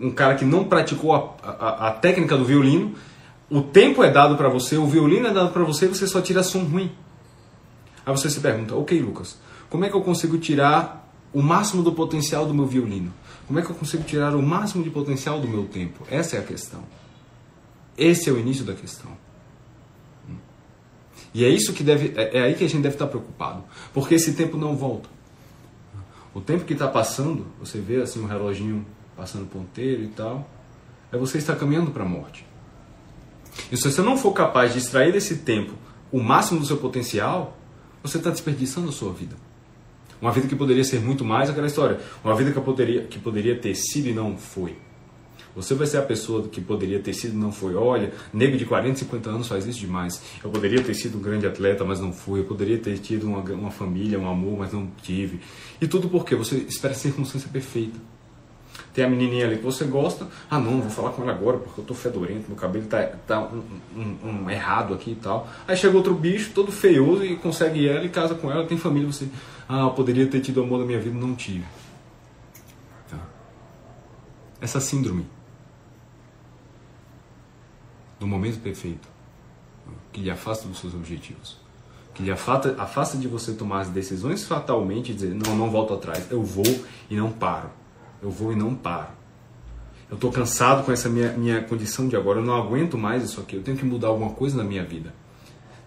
um 0.00 0.10
cara 0.10 0.34
que 0.34 0.44
não 0.44 0.64
praticou 0.64 1.14
a, 1.14 1.34
a, 1.42 1.88
a 1.88 1.90
técnica 1.92 2.36
do 2.36 2.44
violino, 2.44 2.94
o 3.50 3.62
tempo 3.62 4.02
é 4.02 4.10
dado 4.10 4.36
para 4.36 4.48
você, 4.48 4.76
o 4.76 4.86
violino 4.86 5.26
é 5.26 5.32
dado 5.32 5.50
para 5.52 5.64
você 5.64 5.88
você 5.88 6.06
só 6.06 6.20
tira 6.20 6.42
som 6.42 6.64
ruim. 6.64 6.92
Aí 8.04 8.16
você 8.16 8.30
se 8.30 8.40
pergunta, 8.40 8.74
ok 8.74 9.00
Lucas, 9.00 9.38
como 9.68 9.84
é 9.84 9.90
que 9.90 9.96
eu 9.96 10.02
consigo 10.02 10.38
tirar 10.38 11.10
o 11.32 11.42
máximo 11.42 11.82
do 11.82 11.92
potencial 11.92 12.46
do 12.46 12.54
meu 12.54 12.66
violino? 12.66 13.12
Como 13.46 13.58
é 13.58 13.62
que 13.62 13.70
eu 13.70 13.74
consigo 13.74 14.02
tirar 14.02 14.34
o 14.34 14.42
máximo 14.42 14.84
de 14.84 14.90
potencial 14.90 15.40
do 15.40 15.48
meu 15.48 15.64
tempo? 15.64 16.04
Essa 16.10 16.36
é 16.36 16.38
a 16.38 16.42
questão. 16.42 16.82
Esse 17.96 18.28
é 18.28 18.32
o 18.32 18.38
início 18.38 18.64
da 18.64 18.74
questão. 18.74 19.10
E 21.34 21.44
é 21.44 21.48
isso 21.48 21.72
que 21.72 21.82
deve, 21.82 22.12
é, 22.16 22.38
é 22.38 22.42
aí 22.42 22.54
que 22.54 22.64
a 22.64 22.68
gente 22.68 22.82
deve 22.82 22.94
estar 22.94 23.06
preocupado, 23.06 23.64
porque 23.92 24.14
esse 24.14 24.32
tempo 24.32 24.56
não 24.56 24.76
volta. 24.76 25.08
O 26.34 26.40
tempo 26.40 26.64
que 26.64 26.72
está 26.72 26.88
passando, 26.88 27.46
você 27.58 27.80
vê 27.80 28.00
assim 28.02 28.20
um 28.20 28.26
reloginho 28.26 28.84
passando 29.18 29.46
ponteiro 29.46 30.04
e 30.04 30.08
tal, 30.08 30.48
é 31.10 31.18
você 31.18 31.38
estar 31.38 31.56
caminhando 31.56 31.90
para 31.90 32.04
a 32.04 32.08
morte. 32.08 32.46
E 33.72 33.76
se 33.76 33.90
você 33.90 34.00
não 34.00 34.16
for 34.16 34.32
capaz 34.32 34.72
de 34.72 34.78
extrair 34.78 35.12
desse 35.12 35.38
tempo 35.38 35.74
o 36.12 36.20
máximo 36.20 36.60
do 36.60 36.66
seu 36.66 36.76
potencial, 36.76 37.58
você 38.02 38.18
está 38.18 38.30
desperdiçando 38.30 38.88
a 38.88 38.92
sua 38.92 39.12
vida. 39.12 39.34
Uma 40.22 40.32
vida 40.32 40.46
que 40.46 40.54
poderia 40.54 40.84
ser 40.84 41.00
muito 41.00 41.24
mais 41.24 41.50
aquela 41.50 41.66
história. 41.66 42.00
Uma 42.24 42.34
vida 42.34 42.52
que 42.52 42.60
poderia, 42.60 43.02
que 43.04 43.18
poderia 43.18 43.58
ter 43.58 43.74
sido 43.74 44.08
e 44.08 44.12
não 44.12 44.36
foi. 44.36 44.76
Você 45.54 45.74
vai 45.74 45.86
ser 45.86 45.98
a 45.98 46.02
pessoa 46.02 46.46
que 46.46 46.60
poderia 46.60 47.00
ter 47.00 47.12
sido 47.12 47.34
e 47.34 47.36
não 47.36 47.50
foi. 47.50 47.74
Olha, 47.74 48.12
nego 48.32 48.56
de 48.56 48.64
40, 48.64 49.00
50 49.00 49.30
anos 49.30 49.48
faz 49.48 49.66
isso 49.66 49.80
demais. 49.80 50.22
Eu 50.42 50.50
poderia 50.50 50.82
ter 50.82 50.94
sido 50.94 51.18
um 51.18 51.20
grande 51.20 51.46
atleta, 51.46 51.84
mas 51.84 52.00
não 52.00 52.12
fui. 52.12 52.40
Eu 52.40 52.44
poderia 52.44 52.78
ter 52.78 52.96
tido 52.98 53.26
uma, 53.26 53.40
uma 53.40 53.70
família, 53.70 54.18
um 54.18 54.28
amor, 54.28 54.58
mas 54.58 54.72
não 54.72 54.88
tive. 55.02 55.40
E 55.80 55.88
tudo 55.88 56.08
porque 56.08 56.36
você 56.36 56.56
espera 56.56 56.94
a 56.94 56.96
circunstância 56.96 57.48
perfeita. 57.52 57.98
Tem 58.98 59.04
a 59.04 59.08
menininha 59.08 59.46
ali 59.46 59.58
que 59.58 59.62
você 59.62 59.84
gosta. 59.84 60.26
Ah, 60.50 60.58
não, 60.58 60.80
vou 60.80 60.90
falar 60.90 61.10
com 61.10 61.22
ela 61.22 61.30
agora 61.30 61.58
porque 61.58 61.80
eu 61.80 61.84
tô 61.84 61.94
fedorento, 61.94 62.48
meu 62.48 62.56
cabelo 62.56 62.84
tá, 62.86 63.00
tá 63.28 63.38
um, 63.38 63.62
um, 63.96 64.28
um 64.28 64.50
errado 64.50 64.92
aqui 64.92 65.12
e 65.12 65.14
tal. 65.14 65.46
Aí 65.68 65.76
chega 65.76 65.96
outro 65.96 66.12
bicho, 66.14 66.50
todo 66.52 66.72
feioso, 66.72 67.24
e 67.24 67.36
consegue 67.36 67.88
ela 67.88 68.04
e 68.04 68.08
casa 68.08 68.34
com 68.34 68.50
ela, 68.50 68.66
tem 68.66 68.76
família. 68.76 69.06
Você, 69.06 69.28
ah, 69.68 69.82
eu 69.82 69.90
poderia 69.90 70.26
ter 70.26 70.40
tido 70.40 70.60
amor 70.60 70.80
na 70.80 70.84
minha 70.84 70.98
vida, 70.98 71.16
não 71.16 71.32
tive. 71.36 71.64
Tá. 73.08 73.18
Essa 74.60 74.80
síndrome 74.80 75.24
do 78.18 78.26
momento 78.26 78.58
perfeito 78.58 79.08
que 80.12 80.20
lhe 80.22 80.30
afasta 80.32 80.66
dos 80.66 80.80
seus 80.80 80.92
objetivos 80.92 81.56
que 82.14 82.24
lhe 82.24 82.32
afasta, 82.32 82.74
afasta 82.76 83.16
de 83.16 83.28
você 83.28 83.52
tomar 83.52 83.82
as 83.82 83.90
decisões 83.90 84.42
fatalmente 84.42 85.12
e 85.12 85.14
dizer, 85.14 85.32
não, 85.32 85.54
não 85.54 85.70
volto 85.70 85.94
atrás, 85.94 86.28
eu 86.32 86.42
vou 86.42 86.64
e 87.08 87.14
não 87.14 87.30
paro. 87.30 87.70
Eu 88.22 88.30
vou 88.30 88.52
e 88.52 88.56
não 88.56 88.74
paro. 88.74 89.08
Eu 90.10 90.14
estou 90.14 90.32
cansado 90.32 90.84
com 90.84 90.92
essa 90.92 91.08
minha, 91.08 91.32
minha 91.32 91.62
condição 91.62 92.08
de 92.08 92.16
agora, 92.16 92.40
eu 92.40 92.44
não 92.44 92.54
aguento 92.54 92.96
mais 92.96 93.22
isso 93.22 93.40
aqui, 93.40 93.56
eu 93.56 93.62
tenho 93.62 93.76
que 93.76 93.84
mudar 93.84 94.08
alguma 94.08 94.30
coisa 94.30 94.56
na 94.56 94.64
minha 94.64 94.84
vida. 94.84 95.14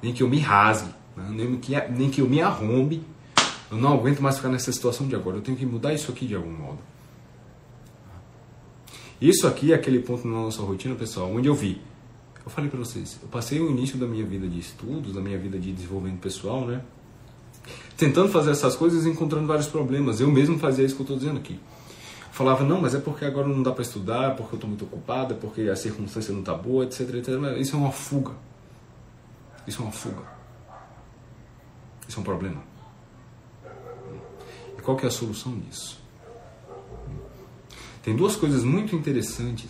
Nem 0.01 0.13
que 0.13 0.21
eu 0.21 0.29
me 0.29 0.39
rasgue, 0.39 0.89
né? 1.17 1.27
nem, 1.31 1.57
que, 1.57 1.75
nem 1.89 2.09
que 2.09 2.21
eu 2.21 2.29
me 2.29 2.41
arrombe, 2.41 3.03
eu 3.71 3.77
não 3.77 3.93
aguento 3.93 4.21
mais 4.21 4.37
ficar 4.37 4.49
nessa 4.49 4.71
situação 4.71 5.07
de 5.07 5.15
agora, 5.15 5.37
eu 5.37 5.41
tenho 5.41 5.57
que 5.57 5.65
mudar 5.65 5.93
isso 5.93 6.11
aqui 6.11 6.27
de 6.27 6.35
algum 6.35 6.51
modo. 6.51 6.79
Isso 9.19 9.47
aqui 9.47 9.71
é 9.71 9.75
aquele 9.75 9.99
ponto 9.99 10.27
na 10.27 10.35
nossa 10.35 10.61
rotina, 10.61 10.93
pessoal, 10.95 11.31
onde 11.31 11.47
eu 11.47 11.55
vi 11.55 11.81
eu 12.45 12.49
falei 12.49 12.69
para 12.69 12.79
vocês, 12.79 13.19
eu 13.21 13.29
passei 13.29 13.59
o 13.59 13.69
início 13.69 13.97
da 13.97 14.07
minha 14.07 14.25
vida 14.25 14.47
de 14.47 14.59
estudos, 14.59 15.13
da 15.13 15.21
minha 15.21 15.37
vida 15.37 15.59
de 15.59 15.71
desenvolvimento 15.71 16.19
pessoal, 16.19 16.65
né? 16.65 16.81
Tentando 17.95 18.29
fazer 18.29 18.51
essas 18.51 18.75
coisas 18.75 19.05
e 19.05 19.09
encontrando 19.09 19.45
vários 19.45 19.67
problemas. 19.67 20.19
Eu 20.19 20.31
mesmo 20.31 20.57
fazia 20.57 20.83
isso 20.83 20.95
que 20.95 21.01
eu 21.01 21.03
estou 21.03 21.17
dizendo 21.17 21.37
aqui. 21.37 21.59
Falava, 22.31 22.63
não, 22.63 22.79
mas 22.79 22.95
é 22.95 22.99
porque 22.99 23.25
agora 23.25 23.45
não 23.45 23.61
dá 23.61 23.71
para 23.71 23.81
estudar, 23.81 24.35
porque 24.37 24.55
eu 24.55 24.57
estou 24.57 24.67
muito 24.69 24.85
ocupado, 24.85 25.35
porque 25.35 25.63
a 25.63 25.75
circunstância 25.75 26.31
não 26.31 26.39
está 26.39 26.53
boa, 26.53 26.85
etc, 26.85 27.01
etc. 27.15 27.27
Isso 27.59 27.75
é 27.75 27.79
uma 27.79 27.91
fuga. 27.91 28.31
Isso 29.67 29.81
é 29.81 29.83
uma 29.83 29.91
fuga. 29.91 30.23
Isso 32.07 32.17
é 32.17 32.21
um 32.21 32.23
problema. 32.23 32.63
E 34.77 34.81
qual 34.81 34.95
que 34.95 35.05
é 35.05 35.09
a 35.09 35.11
solução 35.11 35.59
disso? 35.59 36.01
Tem 38.01 38.15
duas 38.15 38.35
coisas 38.35 38.63
muito 38.63 38.95
interessantes 38.95 39.69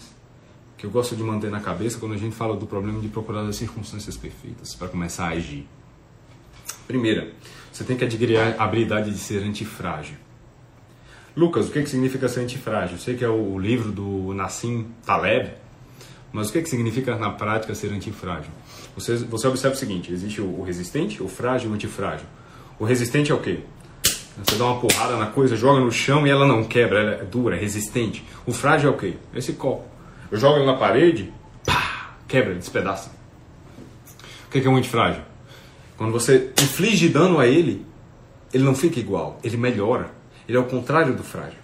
que 0.78 0.86
eu 0.86 0.92
gosto 0.92 1.16
de 1.16 1.24
manter 1.24 1.52
na 1.52 1.60
cabeça 1.60 2.00
quando 2.00 2.14
a 2.14 2.18
gente 2.18 2.36
fala 2.36 2.56
do 2.56 2.66
problema 2.66 3.00
de 3.02 3.10
procurar 3.10 3.42
as 3.42 3.56
circunstâncias 3.56 4.16
perfeitas 4.16 4.74
para 4.76 4.88
começar 4.88 5.26
a 5.26 5.32
agir. 5.32 5.68
Primeira, 6.88 7.34
você 7.72 7.84
tem 7.84 7.98
que 7.98 8.06
adquirir 8.06 8.38
a 8.38 8.64
habilidade 8.64 9.12
de 9.12 9.18
ser 9.18 9.44
antifrágil. 9.44 10.16
Lucas, 11.36 11.70
o 11.70 11.72
que, 11.72 11.82
que 11.84 11.90
significa 11.90 12.28
ser 12.28 12.42
antifrágil? 12.42 12.98
Sei 12.98 13.16
que 13.16 13.24
é 13.24 13.30
o 13.30 13.58
livro 13.58 13.92
do 13.92 14.34
Nassim 14.34 14.88
Taleb, 15.06 15.52
mas 16.34 16.50
o 16.50 16.54
que, 16.54 16.62
que 16.62 16.70
significa 16.70 17.16
na 17.16 17.30
prática 17.30 17.74
ser 17.74 17.92
antifrágil? 17.92 18.52
Você, 18.96 19.16
você 19.16 19.48
observa 19.48 19.76
o 19.76 19.80
seguinte: 19.80 20.12
existe 20.12 20.42
o, 20.42 20.62
resistente, 20.62 21.24
o 21.24 21.28
frágil 21.28 21.70
e 21.70 21.72
o 21.72 21.76
antifrágil. 21.76 22.26
O 22.78 22.84
resistente 22.84 23.32
é 23.32 23.36
o 23.36 23.40
quê? 23.40 23.60
Você 24.44 24.56
dá 24.56 24.66
uma 24.66 24.80
porrada 24.80 25.18
na 25.18 25.28
coisa, 25.28 25.56
joga 25.56 25.80
no 25.80 25.92
chão 25.92 26.26
e 26.26 26.30
ela 26.30 26.48
não 26.48 26.64
quebra, 26.64 27.00
ela 27.00 27.12
é 27.12 27.26
dura, 27.26 27.56
é 27.56 27.60
resistente. 27.60 28.26
O 28.46 28.52
frágil 28.52 28.92
é 28.92 28.94
o 28.94 28.98
quê? 28.98 29.16
Esse 29.36 29.54
copo. 29.54 29.86
Eu 30.32 30.38
jogo 30.38 30.58
ele 30.58 30.66
na 30.66 30.76
parede, 30.76 31.32
pá, 31.66 32.16
quebra, 32.28 32.56
despedaça. 32.56 33.12
O 34.48 34.50
que 34.52 34.60
é 34.60 34.70
um 34.70 34.78
antifrágil? 34.78 35.22
Quando 35.98 36.12
você 36.12 36.52
inflige 36.62 37.08
dano 37.10 37.40
a 37.40 37.46
ele, 37.46 37.86
ele 38.54 38.64
não 38.64 38.74
fica 38.74 39.00
igual, 39.00 39.40
ele 39.44 39.58
melhora. 39.58 40.21
Ele 40.52 40.58
é 40.58 40.60
o 40.60 40.66
contrário 40.66 41.16
do 41.16 41.24
frágil. 41.24 41.60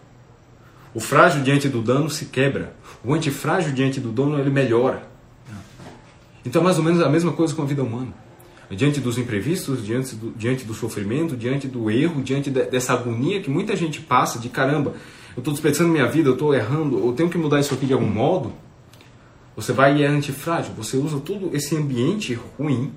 O 0.94 1.02
frágil 1.02 1.44
diante 1.44 1.68
do 1.68 1.82
dano 1.82 2.10
se 2.10 2.28
quebra. 2.28 2.74
O 3.04 3.14
antifrágil 3.14 3.74
diante 3.74 4.00
do 4.00 4.14
dano 4.14 4.40
ele 4.40 4.50
melhora. 4.50 5.06
Então, 6.46 6.64
mais 6.64 6.78
ou 6.78 6.86
menos 6.86 7.02
a 7.02 7.10
mesma 7.10 7.34
coisa 7.34 7.54
com 7.54 7.64
a 7.64 7.66
vida 7.66 7.84
humana. 7.84 8.14
Diante 8.72 9.02
dos 9.02 9.18
imprevistos, 9.18 9.86
diante 9.86 10.16
do, 10.16 10.32
diante 10.32 10.64
do 10.64 10.74
sofrimento, 10.74 11.36
diante 11.36 11.68
do 11.68 11.92
erro, 11.92 12.24
diante 12.24 12.50
de, 12.50 12.64
dessa 12.64 12.94
agonia 12.94 13.42
que 13.42 13.50
muita 13.50 13.76
gente 13.76 14.00
passa 14.00 14.40
de 14.40 14.48
caramba, 14.48 14.94
eu 15.36 15.42
estou 15.42 15.54
desperdiçando 15.54 15.90
minha 15.90 16.08
vida, 16.08 16.30
eu 16.30 16.34
estou 16.34 16.56
errando, 16.56 16.98
eu 17.06 17.12
tenho 17.12 17.30
que 17.30 17.38
mudar 17.38 17.60
isso 17.60 17.74
aqui 17.74 17.86
de 17.86 17.92
algum 17.92 18.08
modo. 18.08 18.54
Você 19.58 19.74
vai 19.74 19.98
e 19.98 20.04
é 20.04 20.08
antifrágil, 20.08 20.74
você 20.78 20.96
usa 20.96 21.20
todo 21.20 21.54
esse 21.54 21.76
ambiente 21.76 22.40
ruim, 22.58 22.94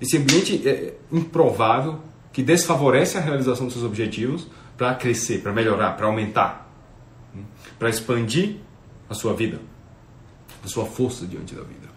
esse 0.00 0.16
ambiente 0.16 0.66
é, 0.66 0.94
improvável, 1.12 1.98
que 2.32 2.42
desfavorece 2.42 3.18
a 3.18 3.20
realização 3.20 3.66
dos 3.66 3.74
seus 3.74 3.84
objetivos, 3.84 4.48
para 4.76 4.94
crescer, 4.94 5.42
para 5.42 5.52
melhorar, 5.52 5.96
para 5.96 6.06
aumentar, 6.06 6.68
hum, 7.34 7.44
para 7.78 7.88
expandir 7.88 8.56
a 9.08 9.14
sua 9.14 9.34
vida, 9.34 9.60
a 10.64 10.68
sua 10.68 10.86
força 10.86 11.26
diante 11.26 11.54
da 11.54 11.62
vida. 11.62 11.88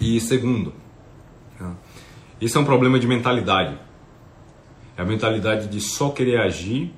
E 0.00 0.20
segundo, 0.20 0.74
tá? 1.56 1.76
isso 2.40 2.58
é 2.58 2.60
um 2.60 2.64
problema 2.64 2.98
de 2.98 3.06
mentalidade. 3.06 3.78
É 4.96 5.02
a 5.02 5.04
mentalidade 5.04 5.68
de 5.68 5.80
só 5.80 6.10
querer 6.10 6.40
agir 6.40 6.92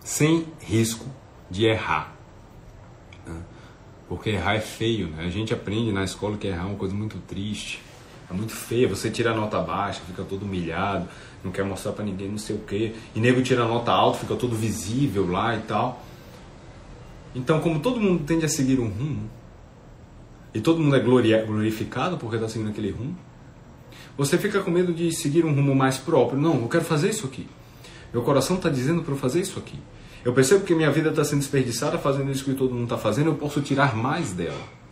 sem 0.00 0.46
risco 0.60 1.06
de 1.50 1.64
errar. 1.64 2.14
Né? 3.26 3.42
Porque 4.08 4.30
errar 4.30 4.56
é 4.56 4.60
feio, 4.60 5.08
né? 5.08 5.24
A 5.24 5.30
gente 5.30 5.54
aprende 5.54 5.90
na 5.90 6.04
escola 6.04 6.36
que 6.36 6.46
errar 6.46 6.64
é 6.64 6.66
uma 6.66 6.76
coisa 6.76 6.94
muito 6.94 7.18
triste. 7.20 7.82
É 8.30 8.32
muito 8.32 8.52
feia, 8.52 8.88
você 8.88 9.10
tira 9.10 9.32
a 9.32 9.34
nota 9.34 9.60
baixa, 9.60 10.00
fica 10.06 10.22
todo 10.22 10.44
humilhado, 10.44 11.08
não 11.42 11.52
quer 11.52 11.64
mostrar 11.64 11.92
para 11.92 12.04
ninguém 12.04 12.28
não 12.28 12.38
sei 12.38 12.56
o 12.56 12.60
quê. 12.60 12.94
E 13.14 13.20
nego 13.20 13.42
tira 13.42 13.64
a 13.64 13.68
nota 13.68 13.92
alta, 13.92 14.18
fica 14.20 14.34
todo 14.34 14.56
visível 14.56 15.30
lá 15.30 15.54
e 15.56 15.60
tal. 15.60 16.02
Então, 17.34 17.60
como 17.60 17.80
todo 17.80 18.00
mundo 18.00 18.24
tende 18.24 18.44
a 18.44 18.48
seguir 18.48 18.78
um 18.80 18.88
rumo, 18.88 19.28
e 20.54 20.60
todo 20.60 20.80
mundo 20.80 20.94
é 20.94 21.00
glorificado 21.00 22.16
porque 22.16 22.36
está 22.36 22.48
seguindo 22.48 22.70
aquele 22.70 22.90
rumo, 22.90 23.16
você 24.16 24.38
fica 24.38 24.60
com 24.62 24.70
medo 24.70 24.92
de 24.92 25.10
seguir 25.12 25.44
um 25.44 25.52
rumo 25.52 25.74
mais 25.74 25.98
próprio. 25.98 26.40
Não, 26.40 26.62
eu 26.62 26.68
quero 26.68 26.84
fazer 26.84 27.10
isso 27.10 27.26
aqui. 27.26 27.48
Meu 28.12 28.22
coração 28.22 28.56
está 28.56 28.68
dizendo 28.68 29.02
para 29.02 29.12
eu 29.12 29.18
fazer 29.18 29.40
isso 29.40 29.58
aqui. 29.58 29.76
Eu 30.24 30.32
percebo 30.32 30.64
que 30.64 30.74
minha 30.74 30.90
vida 30.90 31.10
está 31.10 31.24
sendo 31.24 31.40
desperdiçada 31.40 31.98
fazendo 31.98 32.30
isso 32.30 32.44
que 32.44 32.54
todo 32.54 32.72
mundo 32.72 32.84
está 32.84 32.96
fazendo, 32.96 33.30
eu 33.30 33.34
posso 33.34 33.60
tirar 33.60 33.96
mais 33.96 34.32
dela. 34.32 34.83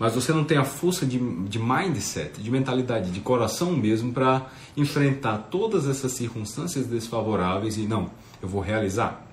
Mas 0.00 0.14
você 0.14 0.32
não 0.32 0.44
tem 0.44 0.56
a 0.56 0.64
força 0.64 1.04
de, 1.04 1.18
de 1.18 1.58
mindset, 1.58 2.40
de 2.40 2.50
mentalidade, 2.50 3.10
de 3.10 3.20
coração 3.20 3.72
mesmo 3.72 4.14
para 4.14 4.46
enfrentar 4.74 5.36
todas 5.50 5.86
essas 5.86 6.12
circunstâncias 6.12 6.86
desfavoráveis 6.86 7.76
e 7.76 7.82
não, 7.82 8.10
eu 8.40 8.48
vou 8.48 8.62
realizar. 8.62 9.26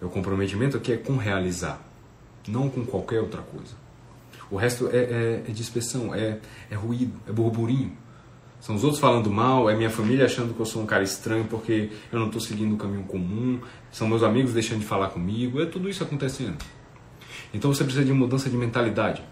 O 0.00 0.08
comprometimento 0.08 0.76
aqui 0.76 0.92
é 0.92 0.96
com 0.96 1.16
realizar, 1.16 1.82
não 2.46 2.70
com 2.70 2.86
qualquer 2.86 3.20
outra 3.20 3.42
coisa. 3.42 3.74
O 4.48 4.54
resto 4.54 4.88
é, 4.92 4.98
é, 4.98 5.44
é 5.48 5.50
dispersão, 5.50 6.14
é, 6.14 6.38
é 6.70 6.76
ruído, 6.76 7.18
é 7.26 7.32
burburinho. 7.32 7.96
São 8.60 8.76
os 8.76 8.84
outros 8.84 9.00
falando 9.00 9.28
mal, 9.28 9.68
é 9.68 9.74
minha 9.74 9.90
família 9.90 10.24
achando 10.24 10.54
que 10.54 10.60
eu 10.60 10.66
sou 10.66 10.80
um 10.80 10.86
cara 10.86 11.02
estranho 11.02 11.46
porque 11.46 11.90
eu 12.12 12.18
não 12.20 12.26
estou 12.26 12.40
seguindo 12.40 12.74
o 12.74 12.78
caminho 12.78 13.02
comum, 13.02 13.58
são 13.90 14.06
meus 14.06 14.22
amigos 14.22 14.52
deixando 14.52 14.78
de 14.78 14.86
falar 14.86 15.08
comigo, 15.08 15.60
é 15.60 15.66
tudo 15.66 15.88
isso 15.88 16.04
acontecendo. 16.04 16.58
Então 17.54 17.72
você 17.72 17.84
precisa 17.84 18.04
de 18.04 18.12
mudança 18.12 18.50
de 18.50 18.56
mentalidade. 18.56 19.22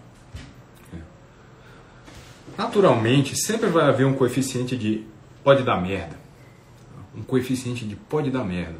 Naturalmente, 2.57 3.35
sempre 3.35 3.69
vai 3.69 3.85
haver 3.85 4.05
um 4.05 4.13
coeficiente 4.13 4.77
de 4.77 5.05
pode 5.43 5.63
dar 5.63 5.81
merda. 5.81 6.15
Um 7.15 7.21
coeficiente 7.21 7.85
de 7.85 7.95
pode 7.95 8.31
dar 8.31 8.43
merda. 8.43 8.77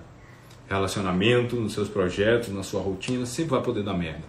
Relacionamento, 0.70 1.58
nos 1.58 1.74
seus 1.74 1.90
projetos, 1.90 2.50
na 2.50 2.64
sua 2.64 2.82
rotina, 2.82 3.26
sempre 3.26 3.52
vai 3.52 3.62
poder 3.62 3.84
dar 3.84 3.94
merda. 3.94 4.24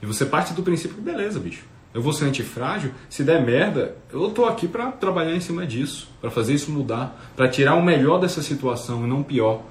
E 0.00 0.06
você 0.06 0.24
parte 0.24 0.54
do 0.54 0.62
princípio 0.62 0.96
que 0.96 1.02
beleza, 1.02 1.40
bicho. 1.40 1.64
Eu 1.92 2.02
vou 2.02 2.12
ser 2.12 2.26
antifrágil, 2.26 2.92
se 3.08 3.24
der 3.24 3.44
merda, 3.44 3.96
eu 4.12 4.30
tô 4.30 4.44
aqui 4.44 4.68
para 4.68 4.92
trabalhar 4.92 5.34
em 5.34 5.40
cima 5.40 5.66
disso, 5.66 6.08
para 6.20 6.30
fazer 6.30 6.54
isso 6.54 6.70
mudar, 6.70 7.32
para 7.34 7.48
tirar 7.48 7.74
o 7.74 7.82
melhor 7.82 8.20
dessa 8.20 8.42
situação 8.42 9.04
e 9.04 9.08
não 9.08 9.22
pior. 9.22 9.62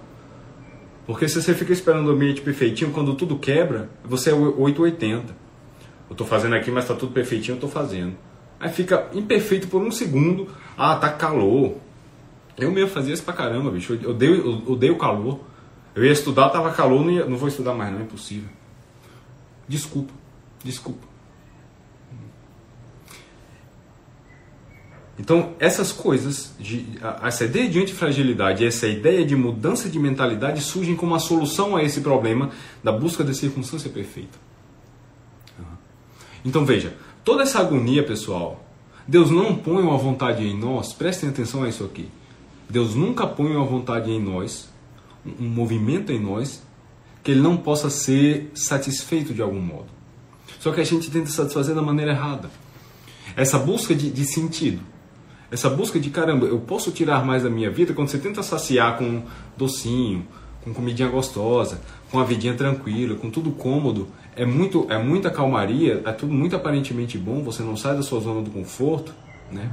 Porque 1.08 1.30
se 1.30 1.42
você 1.42 1.54
fica 1.54 1.72
esperando 1.72 2.08
o 2.08 2.12
ambiente 2.12 2.42
perfeitinho, 2.42 2.92
quando 2.92 3.16
tudo 3.16 3.40
quebra, 3.40 3.90
você 4.04 4.30
é 4.30 4.34
880. 4.34 5.34
Eu 6.10 6.16
tô 6.18 6.26
fazendo 6.26 6.54
aqui, 6.54 6.70
mas 6.70 6.86
tá 6.86 6.94
tudo 6.94 7.14
perfeitinho, 7.14 7.56
eu 7.56 7.62
tô 7.62 7.70
fazendo. 7.70 8.14
Aí 8.60 8.70
fica 8.70 9.08
imperfeito 9.14 9.70
por 9.70 9.82
um 9.82 9.90
segundo. 9.90 10.50
Ah, 10.78 10.98
tá 10.98 11.10
calor. 11.10 11.78
Eu 12.58 12.72
mesmo 12.72 12.90
fazia 12.90 13.14
isso 13.14 13.24
pra 13.24 13.34
caramba, 13.34 13.72
bicho. 13.72 13.98
Eu 14.04 14.10
odeio, 14.10 14.36
eu 14.36 14.74
odeio 14.74 14.96
o 14.96 14.98
calor. 14.98 15.40
Eu 15.96 16.04
ia 16.04 16.12
estudar, 16.12 16.50
tava 16.50 16.72
calor, 16.72 17.06
não, 17.06 17.12
ia, 17.12 17.26
não 17.26 17.38
vou 17.38 17.48
estudar 17.48 17.74
mais 17.74 17.92
não, 17.92 18.00
é 18.00 18.04
impossível. 18.04 18.50
Desculpa, 19.66 20.14
desculpa. 20.64 21.07
Então, 25.20 25.54
essas 25.60 25.92
coisas, 25.92 26.54
de, 26.60 26.86
essa 27.24 27.46
ideia 27.46 27.68
de 27.68 27.80
antifragilidade, 27.80 28.66
essa 28.66 28.88
ideia 28.88 29.26
de 29.26 29.36
mudança 29.36 29.90
de 29.90 29.98
mentalidade 29.98 30.62
surgem 30.62 30.96
como 30.96 31.16
a 31.16 31.20
solução 31.20 31.76
a 31.76 31.84
esse 31.84 32.02
problema 32.02 32.52
da 32.84 32.92
busca 32.92 33.24
da 33.24 33.34
circunstância 33.34 33.90
perfeita. 33.90 34.38
Então, 36.46 36.64
veja, 36.64 36.96
toda 37.24 37.44
essa 37.44 37.60
agonia, 37.60 38.06
pessoal, 38.06 38.64
Deus 39.08 39.32
não 39.32 39.56
põe 39.56 39.82
uma 39.82 39.98
vontade 39.98 40.44
em 40.44 40.58
nós, 40.58 40.94
prestem 40.94 41.30
atenção 41.30 41.64
a 41.64 41.70
isso 41.70 41.84
aqui. 41.84 42.10
Deus 42.70 42.94
nunca 42.94 43.26
põe 43.26 43.56
uma 43.56 43.66
vontade 43.66 44.12
em 44.12 44.22
nós, 44.22 44.70
um 45.40 45.48
movimento 45.48 46.12
em 46.12 46.20
nós, 46.20 46.62
que 47.24 47.32
ele 47.32 47.42
não 47.42 47.58
possa 47.58 47.90
ser 47.90 48.52
satisfeito 48.54 49.34
de 49.34 49.42
algum 49.42 49.60
modo. 49.60 49.88
Só 50.60 50.72
que 50.72 50.80
a 50.80 50.84
gente 50.84 51.10
tenta 51.10 51.30
satisfazer 51.30 51.74
da 51.74 51.82
maneira 51.82 52.12
errada. 52.12 52.50
Essa 53.36 53.58
busca 53.58 53.96
de, 53.96 54.10
de 54.10 54.26
sentido, 54.26 54.82
essa 55.52 55.70
busca 55.70 56.00
de 56.00 56.10
caramba, 56.10 56.46
eu 56.46 56.60
posso 56.60 56.92
tirar 56.92 57.26
mais 57.26 57.44
da 57.44 57.50
minha 57.50 57.70
vida 57.70 57.94
quando 57.94 58.10
você 58.10 58.18
tenta 58.18 58.44
saciar 58.44 58.98
com 58.98 59.24
docinho, 59.56 60.28
com 60.64 60.74
comidinha 60.74 61.08
gostosa, 61.08 61.80
com 62.12 62.20
a 62.20 62.24
vidinha 62.24 62.54
tranquila, 62.54 63.16
com 63.16 63.30
tudo 63.30 63.52
cômodo, 63.52 64.08
é 64.36 64.46
muito 64.46 64.86
é 64.90 65.02
muita 65.02 65.30
calmaria, 65.30 66.02
é 66.06 66.12
tudo 66.12 66.34
muito 66.34 66.56
aparentemente 66.56 67.18
bom, 67.18 67.42
você 67.42 67.64
não 67.64 67.78
sai 67.78 67.96
da 67.96 68.04
sua 68.04 68.20
zona 68.20 68.42
do 68.42 68.52
conforto, 68.52 69.14
né? 69.52 69.72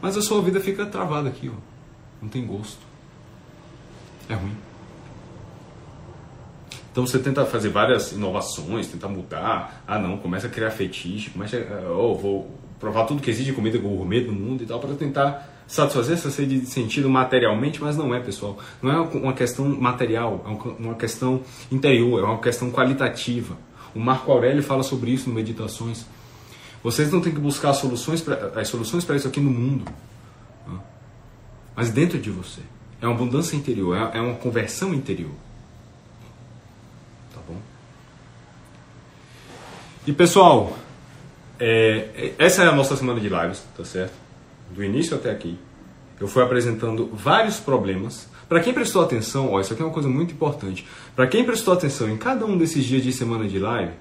Mas 0.00 0.16
a 0.16 0.22
sua 0.22 0.40
vida 0.42 0.58
fica 0.60 0.86
travada 0.86 1.28
aqui, 1.28 1.48
ó. 1.48 1.58
Não 2.20 2.28
tem 2.28 2.44
gosto. 2.44 2.80
É 4.28 4.34
ruim. 4.34 4.56
Então 6.90 7.06
você 7.06 7.18
tenta 7.18 7.44
fazer 7.46 7.68
várias 7.68 8.12
inovações, 8.12 8.86
tenta 8.88 9.08
mudar. 9.08 9.82
Ah, 9.86 9.98
não, 9.98 10.18
começa 10.18 10.46
a 10.46 10.50
criar 10.50 10.70
fetiche, 10.70 11.30
começa 11.30 11.56
a, 11.56 11.90
oh, 11.90 12.14
vou 12.14 12.50
provar 12.82 13.04
tudo 13.04 13.22
que 13.22 13.30
existe 13.30 13.50
de 13.50 13.52
comida 13.52 13.78
gourmet 13.78 14.22
do 14.22 14.32
mundo 14.32 14.64
e 14.64 14.66
tal, 14.66 14.80
para 14.80 14.92
tentar 14.94 15.48
satisfazer 15.68 16.14
essa 16.16 16.32
sede 16.32 16.58
de 16.58 16.66
sentido 16.66 17.08
materialmente, 17.08 17.80
mas 17.80 17.96
não 17.96 18.12
é, 18.12 18.18
pessoal. 18.18 18.58
Não 18.82 18.90
é 18.90 19.00
uma 19.16 19.32
questão 19.32 19.68
material, 19.68 20.44
é 20.44 20.82
uma 20.82 20.94
questão 20.96 21.42
interior, 21.70 22.18
é 22.18 22.24
uma 22.24 22.40
questão 22.40 22.72
qualitativa. 22.72 23.56
O 23.94 24.00
Marco 24.00 24.32
Aurélio 24.32 24.64
fala 24.64 24.82
sobre 24.82 25.12
isso 25.12 25.28
no 25.28 25.34
Meditações. 25.36 26.04
Vocês 26.82 27.12
não 27.12 27.20
têm 27.20 27.32
que 27.32 27.38
buscar 27.38 27.72
soluções 27.72 28.20
pra, 28.20 28.50
as 28.60 28.66
soluções 28.66 29.04
para 29.04 29.14
isso 29.14 29.28
aqui 29.28 29.38
no 29.38 29.50
mundo, 29.52 29.84
mas 31.76 31.88
dentro 31.88 32.18
de 32.18 32.30
você. 32.30 32.62
É 33.00 33.06
uma 33.06 33.14
abundância 33.14 33.54
interior, 33.54 33.96
é, 33.96 34.18
é 34.18 34.20
uma 34.20 34.34
conversão 34.34 34.92
interior. 34.92 35.30
E 40.04 40.12
pessoal, 40.12 40.76
é, 41.64 42.32
essa 42.38 42.64
é 42.64 42.66
a 42.66 42.72
nossa 42.72 42.96
semana 42.96 43.20
de 43.20 43.28
lives, 43.28 43.62
tá 43.76 43.84
certo? 43.84 44.14
Do 44.74 44.82
início 44.82 45.16
até 45.16 45.30
aqui. 45.30 45.56
Eu 46.20 46.26
fui 46.26 46.42
apresentando 46.42 47.08
vários 47.12 47.60
problemas. 47.60 48.28
Para 48.48 48.58
quem 48.58 48.74
prestou 48.74 49.02
atenção, 49.02 49.52
ó, 49.52 49.60
isso 49.60 49.72
aqui 49.72 49.80
é 49.80 49.84
uma 49.84 49.92
coisa 49.92 50.08
muito 50.08 50.34
importante. 50.34 50.84
Para 51.14 51.28
quem 51.28 51.44
prestou 51.44 51.72
atenção 51.72 52.10
em 52.10 52.16
cada 52.16 52.44
um 52.44 52.58
desses 52.58 52.84
dias 52.84 53.02
de 53.02 53.12
semana 53.12 53.46
de 53.46 53.60
live, 53.60 53.92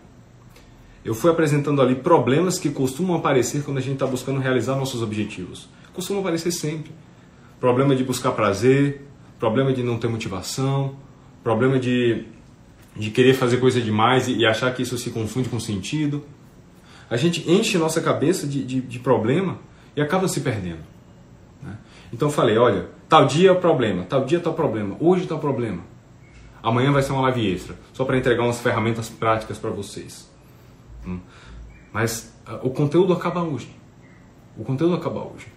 eu 1.06 1.14
fui 1.14 1.30
apresentando 1.30 1.82
ali 1.84 1.94
problemas 1.94 2.58
que 2.58 2.70
costumam 2.70 3.16
aparecer 3.16 3.64
quando 3.64 3.78
a 3.78 3.82
gente 3.82 3.94
está 3.94 4.08
buscando 4.08 4.40
realizar 4.40 4.76
nossos 4.76 5.04
objetivos. 5.04 5.70
Costumam 5.94 6.22
aparecer 6.22 6.52
sempre. 6.52 6.92
Problema 7.60 7.96
de 7.96 8.04
buscar 8.04 8.32
prazer, 8.32 9.06
problema 9.40 9.72
de 9.72 9.84
não 9.84 10.00
ter 10.00 10.08
motivação, 10.08 10.96
problema 11.44 11.80
de 11.80 12.26
de 12.96 13.10
querer 13.10 13.34
fazer 13.34 13.58
coisa 13.58 13.80
demais 13.80 14.28
e, 14.28 14.46
achar 14.46 14.74
que 14.74 14.82
isso 14.82 14.98
se 14.98 15.12
confunde 15.12 15.48
com 15.48 15.60
sentido. 15.60 16.24
A 17.12 17.18
gente 17.18 17.52
enche 17.52 17.78
nossa 17.78 18.00
cabeça 18.00 18.48
de, 18.48 18.64
de, 18.64 18.80
de 18.80 19.00
problema 19.00 19.58
e 19.98 20.02
acaba 20.02 20.30
se 20.30 20.40
perdendo. 20.40 20.80
Né? 21.62 21.78
Então 22.14 22.30
eu 22.30 22.32
falei, 22.32 22.58
olha, 22.58 22.88
tal 23.10 23.28
dia 23.28 23.50
é 23.50 23.52
o 23.52 23.58
problema, 23.58 24.06
tal 24.06 24.24
dia 24.24 24.38
está 24.38 24.50
o 24.50 24.54
problema, 24.54 24.96
hoje 24.98 25.24
está 25.24 25.36
o 25.36 25.40
problema. 25.40 25.84
Amanhã 26.64 26.90
vai 26.90 27.04
ser 27.04 27.12
uma 27.12 27.24
live 27.24 27.54
extra, 27.54 27.76
só 27.92 28.06
para 28.06 28.18
entregar 28.18 28.44
umas 28.44 28.62
ferramentas 28.62 29.10
práticas 29.10 29.58
para 29.58 29.72
vocês. 29.72 30.32
Hum. 31.06 31.20
Mas 31.92 32.34
uh, 32.48 32.66
o 32.66 32.70
conteúdo 32.70 33.12
acaba 33.12 33.44
hoje. 33.44 33.70
O 34.58 34.64
conteúdo 34.64 34.96
acaba 34.96 35.20
hoje. 35.20 35.48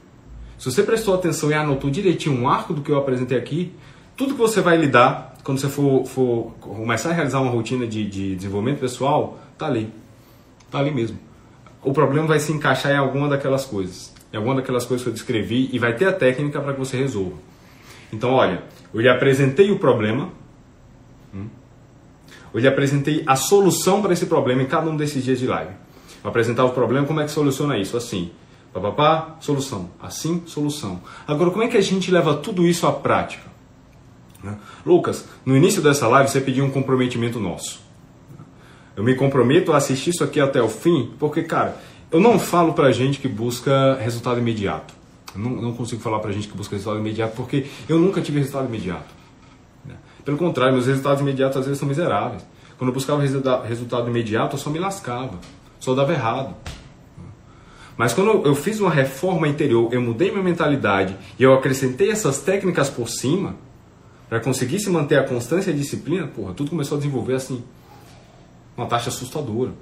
Se 0.59 0.73
você 0.73 0.83
prestou 0.83 1.15
atenção 1.15 1.51
e 1.51 1.55
anotou 1.55 1.89
direitinho 1.89 2.37
um 2.37 2.49
arco 2.49 2.75
do 2.75 2.83
que 2.83 2.91
eu 2.91 2.99
apresentei 2.99 3.39
aqui, 3.39 3.73
tudo 4.17 4.35
que 4.35 4.41
você 4.41 4.61
vai 4.61 4.77
lidar 4.77 5.37
quando 5.45 5.61
você 5.61 5.69
for, 5.69 6.05
for 6.05 6.53
começar 6.59 7.11
a 7.11 7.13
realizar 7.13 7.41
uma 7.41 7.53
rotina 7.53 7.87
de, 7.87 8.09
de 8.09 8.35
desenvolvimento 8.35 8.81
pessoal, 8.81 9.39
tá 9.57 9.67
ali. 9.67 9.93
Tá 10.69 10.81
ali 10.81 10.91
mesmo. 10.91 11.19
O 11.85 11.93
problema 11.93 12.27
vai 12.27 12.39
se 12.39 12.53
encaixar 12.53 12.93
em 12.93 12.97
alguma 12.97 13.29
daquelas 13.29 13.65
coisas. 13.65 14.13
Em 14.33 14.37
alguma 14.37 14.57
daquelas 14.57 14.85
coisas 14.85 15.05
que 15.05 15.11
eu 15.11 15.15
descrevi 15.15 15.69
e 15.73 15.79
vai 15.79 15.95
ter 15.95 16.07
a 16.07 16.13
técnica 16.13 16.61
para 16.61 16.73
que 16.73 16.79
você 16.79 16.97
resolva. 16.97 17.37
Então, 18.13 18.33
olha, 18.33 18.63
eu 18.93 19.01
lhe 19.01 19.09
apresentei 19.09 19.71
o 19.71 19.79
problema. 19.79 20.31
Hum, 21.35 21.47
eu 22.53 22.61
lhe 22.61 22.69
apresentei 22.69 23.23
a 23.27 23.37
solução 23.37 24.01
para 24.01 24.13
esse 24.13 24.27
problema 24.27 24.63
em 24.63 24.67
cada 24.67 24.89
um 24.89 24.97
desses 24.97 25.23
dias 25.23 25.39
de 25.39 25.47
live. 25.47 25.73
Vou 26.23 26.31
apresentar 26.31 26.65
o 26.65 26.71
problema, 26.71 27.07
como 27.07 27.21
é 27.21 27.25
que 27.25 27.31
soluciona 27.31 27.77
isso? 27.77 27.97
Assim, 27.97 28.31
papapá, 28.73 29.37
solução. 29.41 29.91
Assim, 30.01 30.43
solução. 30.47 31.03
Agora, 31.27 31.51
como 31.51 31.63
é 31.63 31.69
que 31.69 31.77
a 31.77 31.83
gente 31.83 32.11
leva 32.11 32.35
tudo 32.35 32.67
isso 32.67 32.87
à 32.87 32.93
prática? 32.93 33.53
Né? 34.43 34.57
Lucas, 34.87 35.27
no 35.45 35.57
início 35.57 35.83
dessa 35.83 36.09
live 36.09 36.31
você 36.31 36.41
pediu 36.41 36.65
um 36.65 36.71
comprometimento 36.71 37.39
nosso. 37.41 37.84
Eu 38.97 39.03
me 39.03 39.15
comprometo 39.15 39.73
a 39.73 39.77
assistir 39.77 40.11
isso 40.11 40.23
aqui 40.23 40.41
até 40.41 40.63
o 40.63 40.69
fim, 40.69 41.13
porque, 41.19 41.43
cara, 41.43 41.77
eu 42.11 42.21
não 42.21 42.39
falo 42.39 42.73
pra 42.73 42.93
gente 42.93 43.19
que 43.19 43.27
busca 43.27 43.95
resultado 43.95 44.39
imediato. 44.39 44.95
Eu 45.35 45.41
não, 45.41 45.51
não 45.51 45.73
consigo 45.73 46.01
falar 46.01 46.21
pra 46.21 46.31
gente 46.31 46.47
que 46.47 46.57
busca 46.57 46.77
resultado 46.77 47.01
imediato, 47.01 47.35
porque 47.35 47.67
eu 47.89 47.99
nunca 47.99 48.21
tive 48.21 48.39
resultado 48.39 48.69
imediato. 48.69 49.13
Né? 49.85 49.95
Pelo 50.25 50.37
contrário, 50.37 50.75
meus 50.75 50.87
resultados 50.87 51.21
imediatos 51.21 51.59
às 51.59 51.65
vezes 51.65 51.79
são 51.79 51.89
miseráveis. 51.89 52.47
Quando 52.79 52.91
eu 52.91 52.95
buscava 52.95 53.21
resultado 53.21 54.09
imediato, 54.09 54.55
eu 54.55 54.61
só 54.61 54.71
me 54.71 54.79
lascava, 54.79 55.39
só 55.81 55.95
dava 55.95 56.13
errado. 56.13 56.55
Mas 57.97 58.13
quando 58.13 58.45
eu 58.45 58.55
fiz 58.55 58.81
uma 58.81 58.91
reforma 58.91 59.47
interior, 59.47 59.93
eu 59.93 60.01
mudei 60.01 60.31
minha 60.31 60.43
mentalidade 60.43 61.17
e 61.39 61.43
eu 61.43 61.55
acrescentei 61.55 62.11
essas 62.11 62.41
técnicas 62.41 62.91
por 62.91 63.09
cima, 63.09 63.57
para 64.29 64.41
conseguir 64.41 64.81
se 64.81 64.91
manter 64.91 65.17
a 65.17 65.23
constância 65.23 65.71
e 65.71 65.75
a 65.75 65.77
disciplina, 65.77 66.27
porra, 66.27 66.55
tudo 66.55 66.71
começou 66.71 66.97
a 66.97 66.99
desenvolver 66.99 67.35
assim. 67.35 67.63
Uma 68.77 68.87
taxa 68.87 69.09
assustadora. 69.09 69.73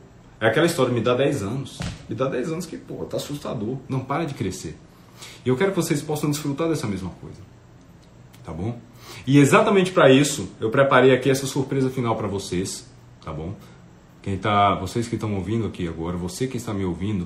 É 0.40 0.46
aquela 0.46 0.66
história, 0.66 0.92
me 0.92 1.00
dá 1.00 1.14
10 1.14 1.42
anos. 1.42 1.78
Me 2.08 2.14
dá 2.14 2.26
10 2.26 2.52
anos 2.52 2.66
que, 2.66 2.76
porra, 2.76 3.06
tá 3.06 3.16
assustador. 3.16 3.76
Não 3.88 4.00
para 4.00 4.24
de 4.24 4.34
crescer. 4.34 4.76
E 5.44 5.48
eu 5.48 5.56
quero 5.56 5.70
que 5.70 5.76
vocês 5.76 6.02
possam 6.02 6.30
desfrutar 6.30 6.68
dessa 6.68 6.86
mesma 6.86 7.10
coisa. 7.20 7.40
Tá 8.44 8.52
bom? 8.52 8.78
E 9.26 9.38
exatamente 9.38 9.92
para 9.92 10.10
isso, 10.10 10.50
eu 10.60 10.68
preparei 10.68 11.14
aqui 11.14 11.30
essa 11.30 11.46
surpresa 11.46 11.90
final 11.90 12.16
para 12.16 12.26
vocês, 12.26 12.90
tá 13.24 13.32
bom? 13.32 13.54
Quem 14.20 14.36
tá, 14.36 14.74
vocês 14.74 15.06
que 15.06 15.14
estão 15.14 15.34
ouvindo 15.34 15.66
aqui 15.66 15.86
agora, 15.86 16.16
você 16.16 16.46
que 16.46 16.56
está 16.56 16.74
me 16.74 16.84
ouvindo, 16.84 17.24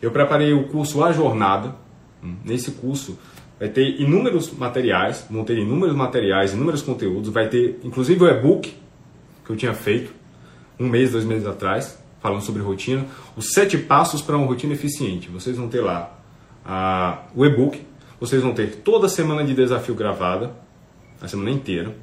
eu 0.00 0.10
preparei 0.10 0.52
o 0.52 0.68
curso 0.68 1.04
A 1.04 1.12
Jornada. 1.12 1.76
Hum, 2.22 2.36
nesse 2.44 2.72
curso, 2.72 3.18
vai 3.58 3.68
ter 3.68 4.00
inúmeros 4.00 4.50
materiais, 4.52 5.26
vão 5.30 5.44
ter 5.44 5.58
inúmeros 5.58 5.94
materiais, 5.94 6.52
inúmeros 6.52 6.82
conteúdos, 6.82 7.30
vai 7.30 7.48
ter 7.48 7.78
inclusive 7.84 8.24
o 8.24 8.28
e-book 8.28 8.74
que 9.44 9.50
eu 9.50 9.56
tinha 9.56 9.74
feito 9.74 10.17
um 10.78 10.88
mês, 10.88 11.12
dois 11.12 11.24
meses 11.24 11.46
atrás, 11.46 11.98
falando 12.20 12.42
sobre 12.42 12.62
rotina, 12.62 13.06
os 13.36 13.52
sete 13.52 13.78
passos 13.78 14.22
para 14.22 14.36
uma 14.36 14.46
rotina 14.46 14.74
eficiente. 14.74 15.28
Vocês 15.28 15.56
vão 15.56 15.68
ter 15.68 15.80
lá 15.80 16.10
a, 16.64 17.22
o 17.34 17.44
e-book, 17.44 17.84
vocês 18.20 18.42
vão 18.42 18.52
ter 18.52 18.76
toda 18.76 19.06
a 19.06 19.08
semana 19.08 19.44
de 19.44 19.54
desafio 19.54 19.94
gravada, 19.94 20.52
a 21.20 21.28
semana 21.28 21.50
inteira. 21.50 21.94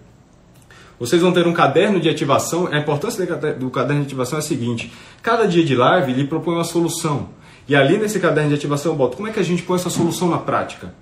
Vocês 1.00 1.22
vão 1.22 1.34
ter 1.34 1.46
um 1.46 1.54
caderno 1.54 2.00
de 2.00 2.10
ativação. 2.10 2.68
A 2.72 2.78
importância 2.78 3.26
do 3.56 3.70
caderno 3.70 4.02
de 4.02 4.08
ativação 4.08 4.38
é 4.38 4.40
a 4.40 4.42
seguinte: 4.42 4.92
cada 5.22 5.46
dia 5.46 5.64
de 5.64 5.76
live 5.76 6.14
ele 6.14 6.26
propõe 6.26 6.56
uma 6.56 6.64
solução. 6.64 7.30
E 7.68 7.76
ali 7.76 7.98
nesse 7.98 8.20
caderno 8.20 8.50
de 8.50 8.56
ativação 8.56 8.94
eu 8.94 8.98
boto 8.98 9.18
como 9.18 9.28
é 9.28 9.32
que 9.32 9.40
a 9.40 9.44
gente 9.44 9.64
põe 9.64 9.76
essa 9.76 9.90
solução 9.90 10.30
na 10.30 10.38
prática 10.38 10.94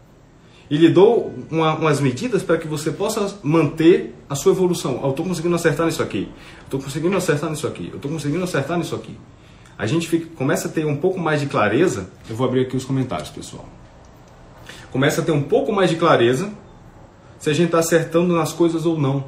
e 0.73 0.77
lhe 0.77 0.89
dou 0.89 1.31
uma, 1.51 1.75
umas 1.75 2.01
medidas 2.01 2.41
para 2.41 2.57
que 2.57 2.67
você 2.67 2.89
possa 2.89 3.38
manter 3.43 4.15
a 4.27 4.33
sua 4.33 4.53
evolução. 4.53 4.99
Eu 5.03 5.12
estou 5.12 5.23
conseguindo 5.23 5.53
acertar 5.53 5.86
nisso 5.86 6.01
aqui, 6.01 6.31
estou 6.63 6.81
conseguindo 6.81 7.15
acertar 7.15 7.47
nisso 7.51 7.67
aqui, 7.67 7.89
eu 7.91 7.97
estou 7.97 8.09
conseguindo 8.09 8.43
acertar 8.43 8.75
nisso 8.79 8.95
aqui. 8.95 9.15
A 9.77 9.86
gente 9.86 10.09
fica, 10.09 10.25
começa 10.36 10.67
a 10.67 10.71
ter 10.71 10.83
um 10.88 10.95
pouco 10.95 11.19
mais 11.19 11.39
de 11.41 11.45
clareza. 11.45 12.09
Eu 12.27 12.36
vou 12.36 12.47
abrir 12.47 12.62
aqui 12.62 12.75
os 12.75 12.86
comentários, 12.86 13.29
pessoal. 13.29 13.69
Começa 14.91 15.21
a 15.21 15.23
ter 15.23 15.31
um 15.31 15.43
pouco 15.43 15.71
mais 15.71 15.91
de 15.91 15.95
clareza 15.95 16.51
se 17.38 17.51
a 17.51 17.53
gente 17.53 17.67
está 17.67 17.77
acertando 17.77 18.33
nas 18.33 18.51
coisas 18.51 18.83
ou 18.88 18.97
não. 18.97 19.25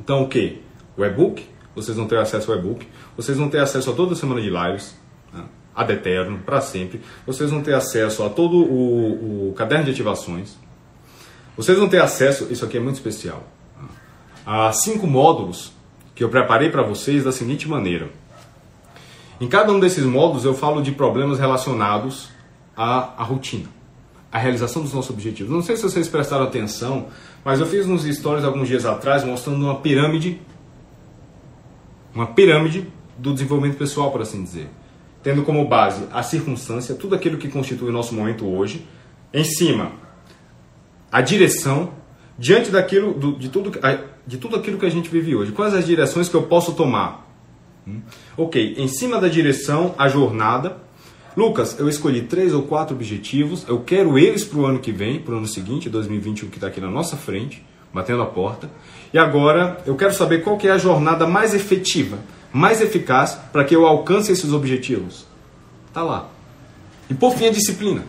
Então, 0.00 0.22
o 0.22 0.28
que? 0.28 0.62
O 0.96 1.04
e-book, 1.04 1.44
vocês 1.76 1.98
vão 1.98 2.06
ter 2.06 2.16
acesso 2.16 2.50
ao 2.50 2.58
e-book, 2.58 2.88
vocês 3.14 3.36
vão 3.36 3.50
ter 3.50 3.58
acesso 3.58 3.90
a 3.90 3.92
toda 3.92 4.14
semana 4.14 4.40
de 4.40 4.48
lives 4.48 4.96
ad 5.78 5.92
eterno, 5.92 6.38
para 6.38 6.60
sempre. 6.60 7.00
Vocês 7.24 7.50
vão 7.50 7.62
ter 7.62 7.72
acesso 7.72 8.24
a 8.24 8.28
todo 8.28 8.56
o, 8.56 9.50
o 9.50 9.52
caderno 9.52 9.84
de 9.84 9.92
ativações. 9.92 10.56
Vocês 11.56 11.78
vão 11.78 11.88
ter 11.88 12.02
acesso, 12.02 12.48
isso 12.50 12.64
aqui 12.64 12.76
é 12.76 12.80
muito 12.80 12.96
especial, 12.96 13.44
a 14.44 14.72
cinco 14.72 15.06
módulos 15.06 15.72
que 16.14 16.22
eu 16.22 16.28
preparei 16.28 16.68
para 16.70 16.82
vocês 16.82 17.24
da 17.24 17.32
seguinte 17.32 17.68
maneira. 17.68 18.08
Em 19.40 19.46
cada 19.46 19.72
um 19.72 19.78
desses 19.78 20.04
módulos 20.04 20.44
eu 20.44 20.54
falo 20.54 20.82
de 20.82 20.92
problemas 20.92 21.38
relacionados 21.38 22.28
à, 22.76 23.20
à 23.20 23.24
rotina, 23.24 23.68
à 24.32 24.38
realização 24.38 24.82
dos 24.82 24.92
nossos 24.92 25.10
objetivos. 25.10 25.52
Não 25.52 25.62
sei 25.62 25.76
se 25.76 25.82
vocês 25.82 26.08
prestaram 26.08 26.44
atenção, 26.44 27.06
mas 27.44 27.60
eu 27.60 27.66
fiz 27.66 27.86
uns 27.86 28.02
stories 28.04 28.44
alguns 28.44 28.66
dias 28.66 28.84
atrás 28.84 29.24
mostrando 29.24 29.64
uma 29.64 29.76
pirâmide, 29.80 30.40
uma 32.14 32.26
pirâmide 32.26 32.86
do 33.16 33.32
desenvolvimento 33.32 33.76
pessoal, 33.76 34.10
por 34.10 34.22
assim 34.22 34.42
dizer 34.42 34.68
tendo 35.28 35.42
como 35.42 35.62
base 35.66 36.04
a 36.10 36.22
circunstância, 36.22 36.94
tudo 36.94 37.14
aquilo 37.14 37.36
que 37.36 37.48
constitui 37.48 37.90
o 37.90 37.92
nosso 37.92 38.14
momento 38.14 38.48
hoje. 38.48 38.86
Em 39.30 39.44
cima, 39.44 39.92
a 41.12 41.20
direção 41.20 41.92
diante 42.38 42.70
daquilo, 42.70 43.12
do, 43.12 43.38
de, 43.38 43.50
tudo, 43.50 43.70
de 44.26 44.38
tudo 44.38 44.56
aquilo 44.56 44.78
que 44.78 44.86
a 44.86 44.90
gente 44.90 45.10
vive 45.10 45.36
hoje. 45.36 45.52
Quais 45.52 45.74
as 45.74 45.84
direções 45.84 46.30
que 46.30 46.34
eu 46.34 46.44
posso 46.44 46.72
tomar? 46.72 47.30
Hum? 47.86 48.00
Ok, 48.38 48.76
em 48.78 48.88
cima 48.88 49.20
da 49.20 49.28
direção, 49.28 49.94
a 49.98 50.08
jornada. 50.08 50.78
Lucas, 51.36 51.78
eu 51.78 51.90
escolhi 51.90 52.22
três 52.22 52.54
ou 52.54 52.62
quatro 52.62 52.96
objetivos. 52.96 53.68
Eu 53.68 53.80
quero 53.80 54.18
eles 54.18 54.46
para 54.46 54.58
o 54.60 54.64
ano 54.64 54.78
que 54.78 54.92
vem, 54.92 55.20
para 55.20 55.34
o 55.34 55.36
ano 55.36 55.46
seguinte, 55.46 55.90
2021, 55.90 56.48
que 56.48 56.56
está 56.56 56.68
aqui 56.68 56.80
na 56.80 56.90
nossa 56.90 57.18
frente, 57.18 57.62
batendo 57.92 58.22
a 58.22 58.26
porta. 58.26 58.70
E 59.12 59.18
agora 59.18 59.76
eu 59.84 59.94
quero 59.94 60.14
saber 60.14 60.42
qual 60.42 60.56
que 60.56 60.68
é 60.68 60.70
a 60.70 60.78
jornada 60.78 61.26
mais 61.26 61.52
efetiva, 61.52 62.18
mais 62.52 62.80
eficaz 62.80 63.38
para 63.52 63.64
que 63.64 63.74
eu 63.74 63.86
alcance 63.86 64.32
esses 64.32 64.52
objetivos. 64.52 65.26
Tá 65.92 66.02
lá. 66.02 66.28
E 67.08 67.14
por 67.14 67.34
fim, 67.34 67.46
a 67.46 67.50
disciplina. 67.50 68.04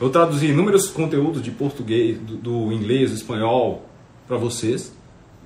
Eu 0.00 0.10
traduzi 0.10 0.46
inúmeros 0.46 0.90
conteúdos 0.90 1.40
de 1.42 1.50
português, 1.50 2.18
do, 2.18 2.36
do 2.36 2.72
inglês, 2.72 3.10
do 3.10 3.16
espanhol 3.16 3.86
para 4.26 4.36
vocês, 4.36 4.92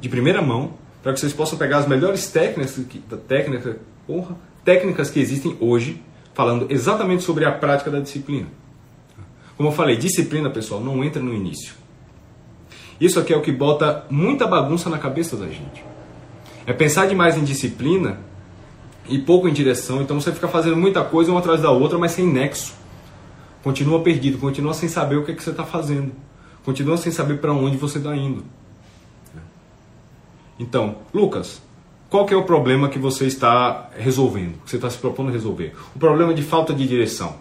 de 0.00 0.08
primeira 0.08 0.40
mão, 0.40 0.72
para 1.02 1.12
que 1.12 1.20
vocês 1.20 1.32
possam 1.32 1.58
pegar 1.58 1.78
as 1.78 1.86
melhores 1.86 2.30
técnicas, 2.30 2.80
técnica, 3.28 3.78
porra, 4.06 4.36
técnicas 4.64 5.10
que 5.10 5.20
existem 5.20 5.56
hoje, 5.60 6.02
falando 6.34 6.66
exatamente 6.70 7.22
sobre 7.22 7.44
a 7.44 7.52
prática 7.52 7.90
da 7.90 8.00
disciplina. 8.00 8.48
Como 9.56 9.68
eu 9.68 9.72
falei, 9.72 9.96
disciplina, 9.96 10.50
pessoal, 10.50 10.80
não 10.80 11.04
entra 11.04 11.22
no 11.22 11.32
início. 11.32 11.74
Isso 13.00 13.20
aqui 13.20 13.32
é 13.32 13.36
o 13.36 13.42
que 13.42 13.52
bota 13.52 14.04
muita 14.10 14.46
bagunça 14.46 14.90
na 14.90 14.98
cabeça 14.98 15.36
da 15.36 15.46
gente. 15.46 15.84
É 16.66 16.72
pensar 16.72 17.06
demais 17.06 17.36
em 17.36 17.44
disciplina 17.44 18.18
e 19.08 19.18
pouco 19.18 19.48
em 19.48 19.52
direção, 19.52 20.02
então 20.02 20.20
você 20.20 20.32
fica 20.32 20.48
fazendo 20.48 20.76
muita 20.76 21.04
coisa 21.04 21.30
uma 21.30 21.38
atrás 21.38 21.62
da 21.62 21.70
outra, 21.70 21.96
mas 21.96 22.12
sem 22.12 22.26
nexo. 22.26 22.74
Continua 23.62 24.02
perdido, 24.02 24.38
continua 24.38 24.74
sem 24.74 24.88
saber 24.88 25.16
o 25.16 25.24
que, 25.24 25.32
é 25.32 25.34
que 25.34 25.42
você 25.42 25.50
está 25.50 25.64
fazendo. 25.64 26.12
Continua 26.64 26.96
sem 26.96 27.12
saber 27.12 27.38
para 27.38 27.52
onde 27.52 27.76
você 27.76 27.98
está 27.98 28.16
indo. 28.16 28.44
Então, 30.58 30.96
Lucas, 31.14 31.62
qual 32.08 32.28
é 32.28 32.36
o 32.36 32.44
problema 32.44 32.88
que 32.88 32.98
você 32.98 33.26
está 33.26 33.90
resolvendo, 33.96 34.62
que 34.64 34.70
você 34.70 34.76
está 34.76 34.90
se 34.90 34.98
propondo 34.98 35.30
resolver? 35.30 35.74
O 35.94 35.98
problema 35.98 36.34
de 36.34 36.42
falta 36.42 36.74
de 36.74 36.86
direção. 36.86 37.36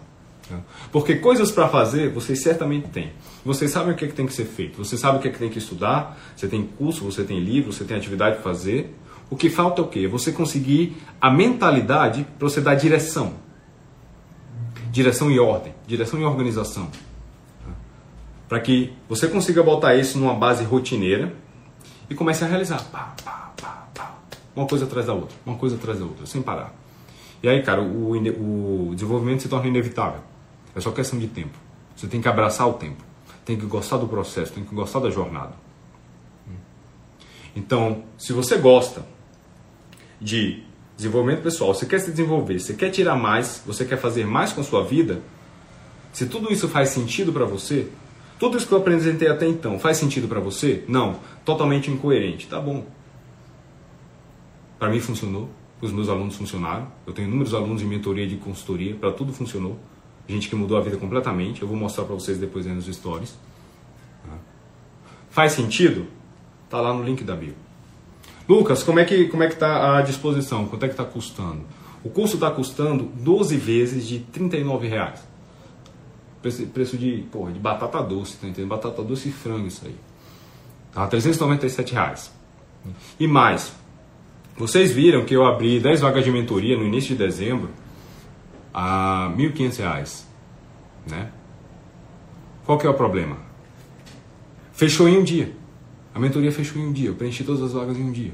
Porque 0.91 1.15
coisas 1.15 1.51
para 1.51 1.67
fazer 1.67 2.11
vocês 2.11 2.41
certamente 2.41 2.89
têm. 2.89 3.11
Vocês 3.43 3.71
sabem 3.71 3.93
o 3.93 3.95
que, 3.95 4.05
é 4.05 4.07
que 4.07 4.13
tem 4.13 4.25
que 4.25 4.33
ser 4.33 4.45
feito, 4.45 4.83
você 4.83 4.97
sabe 4.97 5.17
o 5.17 5.21
que, 5.21 5.27
é 5.27 5.31
que 5.31 5.39
tem 5.39 5.49
que 5.49 5.57
estudar, 5.57 6.17
você 6.35 6.47
tem 6.47 6.63
curso, 6.63 7.03
você 7.03 7.23
tem 7.23 7.39
livro, 7.39 7.71
você 7.71 7.83
tem 7.83 7.97
atividade 7.97 8.35
para 8.35 8.43
fazer. 8.43 8.95
O 9.29 9.35
que 9.35 9.49
falta 9.49 9.81
é 9.81 9.83
o 9.85 9.87
quê? 9.87 10.07
Você 10.07 10.31
conseguir 10.31 10.97
a 11.19 11.31
mentalidade 11.31 12.25
para 12.37 12.47
você 12.47 12.61
dar 12.61 12.75
direção 12.75 13.45
direção 14.95 15.29
e 15.29 15.37
ordem, 15.37 15.75
direção 15.85 16.21
e 16.21 16.23
organização. 16.23 16.89
Para 18.47 18.61
que 18.61 18.93
você 19.09 19.27
consiga 19.27 19.61
botar 19.61 19.93
isso 19.93 20.17
numa 20.17 20.33
base 20.33 20.63
rotineira 20.63 21.35
e 22.09 22.15
comece 22.15 22.45
a 22.45 22.47
realizar. 22.47 22.81
Pá, 22.85 23.13
pá, 23.21 23.51
pá, 23.61 23.87
pá. 23.93 24.15
Uma 24.55 24.65
coisa 24.65 24.85
atrás 24.85 25.05
da 25.05 25.13
outra, 25.13 25.35
uma 25.45 25.57
coisa 25.57 25.75
atrás 25.75 25.99
da 25.99 26.05
outra, 26.05 26.25
sem 26.25 26.41
parar. 26.41 26.73
E 27.43 27.49
aí, 27.49 27.61
cara, 27.61 27.81
o, 27.81 28.11
o 28.13 28.95
desenvolvimento 28.95 29.41
se 29.41 29.49
torna 29.49 29.67
inevitável. 29.67 30.21
É 30.73 30.79
só 30.79 30.91
questão 30.91 31.19
de 31.19 31.27
tempo. 31.27 31.57
Você 31.93 32.07
tem 32.07 32.21
que 32.21 32.29
abraçar 32.29 32.65
o 32.65 32.73
tempo. 32.73 33.03
Tem 33.43 33.57
que 33.57 33.65
gostar 33.65 33.97
do 33.97 34.07
processo, 34.07 34.53
tem 34.53 34.63
que 34.63 34.73
gostar 34.73 35.01
da 35.01 35.09
jornada. 35.09 35.53
Então, 37.53 38.05
se 38.17 38.31
você 38.31 38.57
gosta 38.57 39.05
de 40.19 40.63
Desenvolvimento 40.95 41.41
pessoal, 41.41 41.73
você 41.73 41.85
quer 41.85 41.99
se 41.99 42.09
desenvolver, 42.09 42.57
você 42.57 42.73
quer 42.73 42.89
tirar 42.89 43.17
mais, 43.17 43.61
você 43.65 43.83
quer 43.83 43.97
fazer 43.97 44.25
mais 44.25 44.53
com 44.53 44.61
a 44.61 44.63
sua 44.63 44.81
vida, 44.81 45.21
se 46.13 46.25
tudo 46.25 46.53
isso 46.53 46.69
faz 46.69 46.89
sentido 46.89 47.33
para 47.33 47.43
você, 47.43 47.89
tudo 48.39 48.57
isso 48.57 48.65
que 48.65 48.73
eu 48.73 48.77
apresentei 48.77 49.27
até 49.27 49.45
então 49.45 49.77
faz 49.77 49.97
sentido 49.97 50.25
para 50.25 50.39
você? 50.39 50.85
Não, 50.87 51.19
totalmente 51.43 51.91
incoerente. 51.91 52.47
Tá 52.47 52.61
bom. 52.61 52.85
Para 54.79 54.89
mim 54.89 55.01
funcionou, 55.01 55.49
os 55.81 55.91
meus 55.91 56.07
alunos 56.07 56.35
funcionaram. 56.35 56.89
Eu 57.05 57.11
tenho 57.11 57.27
inúmeros 57.27 57.53
alunos 57.53 57.81
de 57.81 57.87
mentoria 57.87 58.25
de 58.25 58.37
consultoria, 58.37 58.95
para 58.95 59.11
tudo 59.11 59.33
funcionou. 59.33 59.77
Gente 60.27 60.49
que 60.49 60.55
mudou 60.55 60.77
a 60.77 60.81
vida 60.81 60.97
completamente. 60.97 61.61
Eu 61.61 61.67
vou 61.67 61.77
mostrar 61.77 62.05
para 62.05 62.15
vocês 62.15 62.37
depois 62.37 62.65
aí 62.65 62.73
nos 62.73 62.85
stories. 62.85 63.37
Faz 65.29 65.51
sentido? 65.51 66.07
Tá 66.69 66.79
lá 66.79 66.93
no 66.93 67.03
link 67.03 67.23
da 67.23 67.35
bio. 67.35 67.64
Lucas, 68.47 68.83
como 68.83 68.99
é 68.99 69.05
que 69.05 69.27
como 69.27 69.43
é 69.43 69.47
que 69.47 69.53
está 69.53 69.97
a 69.97 70.01
disposição? 70.01 70.67
Quanto 70.67 70.83
é 70.83 70.87
que 70.87 70.93
está 70.93 71.05
custando? 71.05 71.61
O 72.03 72.09
curso 72.09 72.35
está 72.35 72.51
custando 72.51 73.05
12 73.15 73.57
vezes 73.57 74.07
de 74.07 74.19
39 74.19 74.87
reais. 74.87 75.19
Preço, 76.41 76.67
preço 76.67 76.97
de, 76.97 77.25
porra, 77.31 77.51
de 77.51 77.59
batata 77.59 78.01
doce, 78.03 78.37
tá 78.37 78.47
entendendo? 78.47 78.69
Batata 78.69 79.01
doce 79.01 79.29
e 79.29 79.31
frango 79.31 79.67
isso 79.67 79.85
aí. 79.85 79.95
Tá? 80.93 81.07
397 81.07 81.93
reais. 81.93 82.31
E 83.19 83.27
mais, 83.27 83.73
vocês 84.55 84.91
viram 84.91 85.25
que 85.25 85.35
eu 85.35 85.43
abri 85.45 85.79
10 85.79 86.01
vagas 86.01 86.23
de 86.23 86.31
mentoria 86.31 86.77
no 86.77 86.85
início 86.85 87.15
de 87.15 87.23
dezembro 87.23 87.69
a 88.71 89.33
1.500 89.35 89.77
reais. 89.79 90.27
Né? 91.09 91.31
Qual 92.65 92.77
que 92.77 92.85
é 92.85 92.89
o 92.89 92.93
problema? 92.93 93.37
Fechou 94.73 95.09
em 95.09 95.17
um 95.17 95.23
dia. 95.23 95.51
A 96.15 96.19
mentoria 96.19 96.49
fechou 96.49 96.81
em 96.81 96.87
um 96.87 96.93
dia, 96.93 97.09
eu 97.09 97.15
preenchi 97.15 97.43
todas 97.43 97.61
as 97.61 97.73
vagas 97.73 97.97
em 97.97 98.03
um 98.03 98.11
dia. 98.13 98.31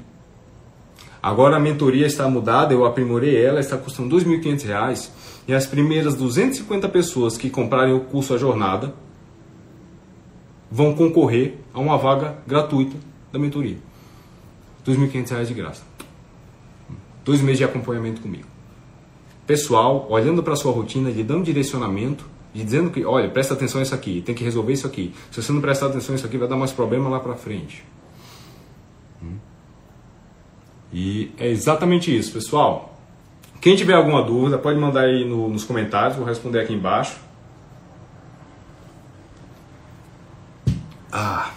Agora 1.22 1.58
a 1.58 1.60
mentoria 1.60 2.06
está 2.06 2.30
mudada, 2.30 2.76
eu 2.76 2.86
aprimorei 2.86 3.44
ela, 3.44 3.60
está 3.60 3.76
custando 3.76 4.16
R$ 4.16 4.24
2.500 4.24 5.10
e 5.48 5.54
as 5.54 5.66
primeiras 5.66 6.16
250 6.16 6.88
pessoas 6.90 7.38
que 7.38 7.50
comprarem 7.50 7.96
o 7.96 8.02
curso 8.02 8.36
A 8.36 8.38
Jornada 8.38 8.94
vão 10.70 10.94
concorrer 10.94 11.56
a 11.74 11.80
uma 11.80 11.98
vaga 11.98 12.38
gratuita 12.46 12.96
da 13.34 13.40
mentoria. 13.40 13.78
R$ 14.86 14.94
2.500 14.94 15.46
de 15.46 15.54
graça. 15.56 15.84
Dois 17.26 17.42
meses 17.42 17.58
de 17.58 17.64
acompanhamento 17.64 18.22
comigo. 18.22 18.48
Pessoal, 19.48 20.06
olhando 20.08 20.44
para 20.44 20.54
a 20.54 20.56
sua 20.56 20.72
rotina, 20.72 21.10
lhe 21.10 21.24
dando 21.24 21.46
direcionamento 21.46 22.30
dizendo 22.54 22.90
que, 22.90 23.06
olha, 23.06 23.30
presta 23.30 23.54
atenção 23.54 23.82
isso 23.82 23.96
aqui, 23.96 24.22
tem 24.22 24.36
que 24.36 24.44
resolver 24.44 24.74
isso 24.74 24.86
aqui. 24.86 25.14
Se 25.32 25.42
você 25.42 25.52
não 25.52 25.62
prestar 25.62 25.88
atenção 25.88 26.16
isso 26.16 26.26
aqui, 26.26 26.38
vai 26.38 26.48
dar 26.48 26.58
mais 26.58 26.72
problema 26.72 27.10
lá 27.10 27.20
para 27.20 27.36
frente. 27.36 27.84
Hum? 29.24 29.38
E 30.92 31.32
é 31.38 31.48
exatamente 31.48 32.16
isso, 32.16 32.34
pessoal. 32.34 33.00
Quem 33.62 33.76
tiver 33.76 33.94
alguma 33.94 34.24
dúvida, 34.24 34.58
pode 34.58 34.80
mandar 34.80 35.02
aí 35.02 35.24
no, 35.24 35.48
nos 35.48 35.64
comentários, 35.64 36.18
vou 36.18 36.26
responder 36.26 36.60
aqui 36.60 36.74
embaixo. 36.74 37.18
Ah, 41.12 41.52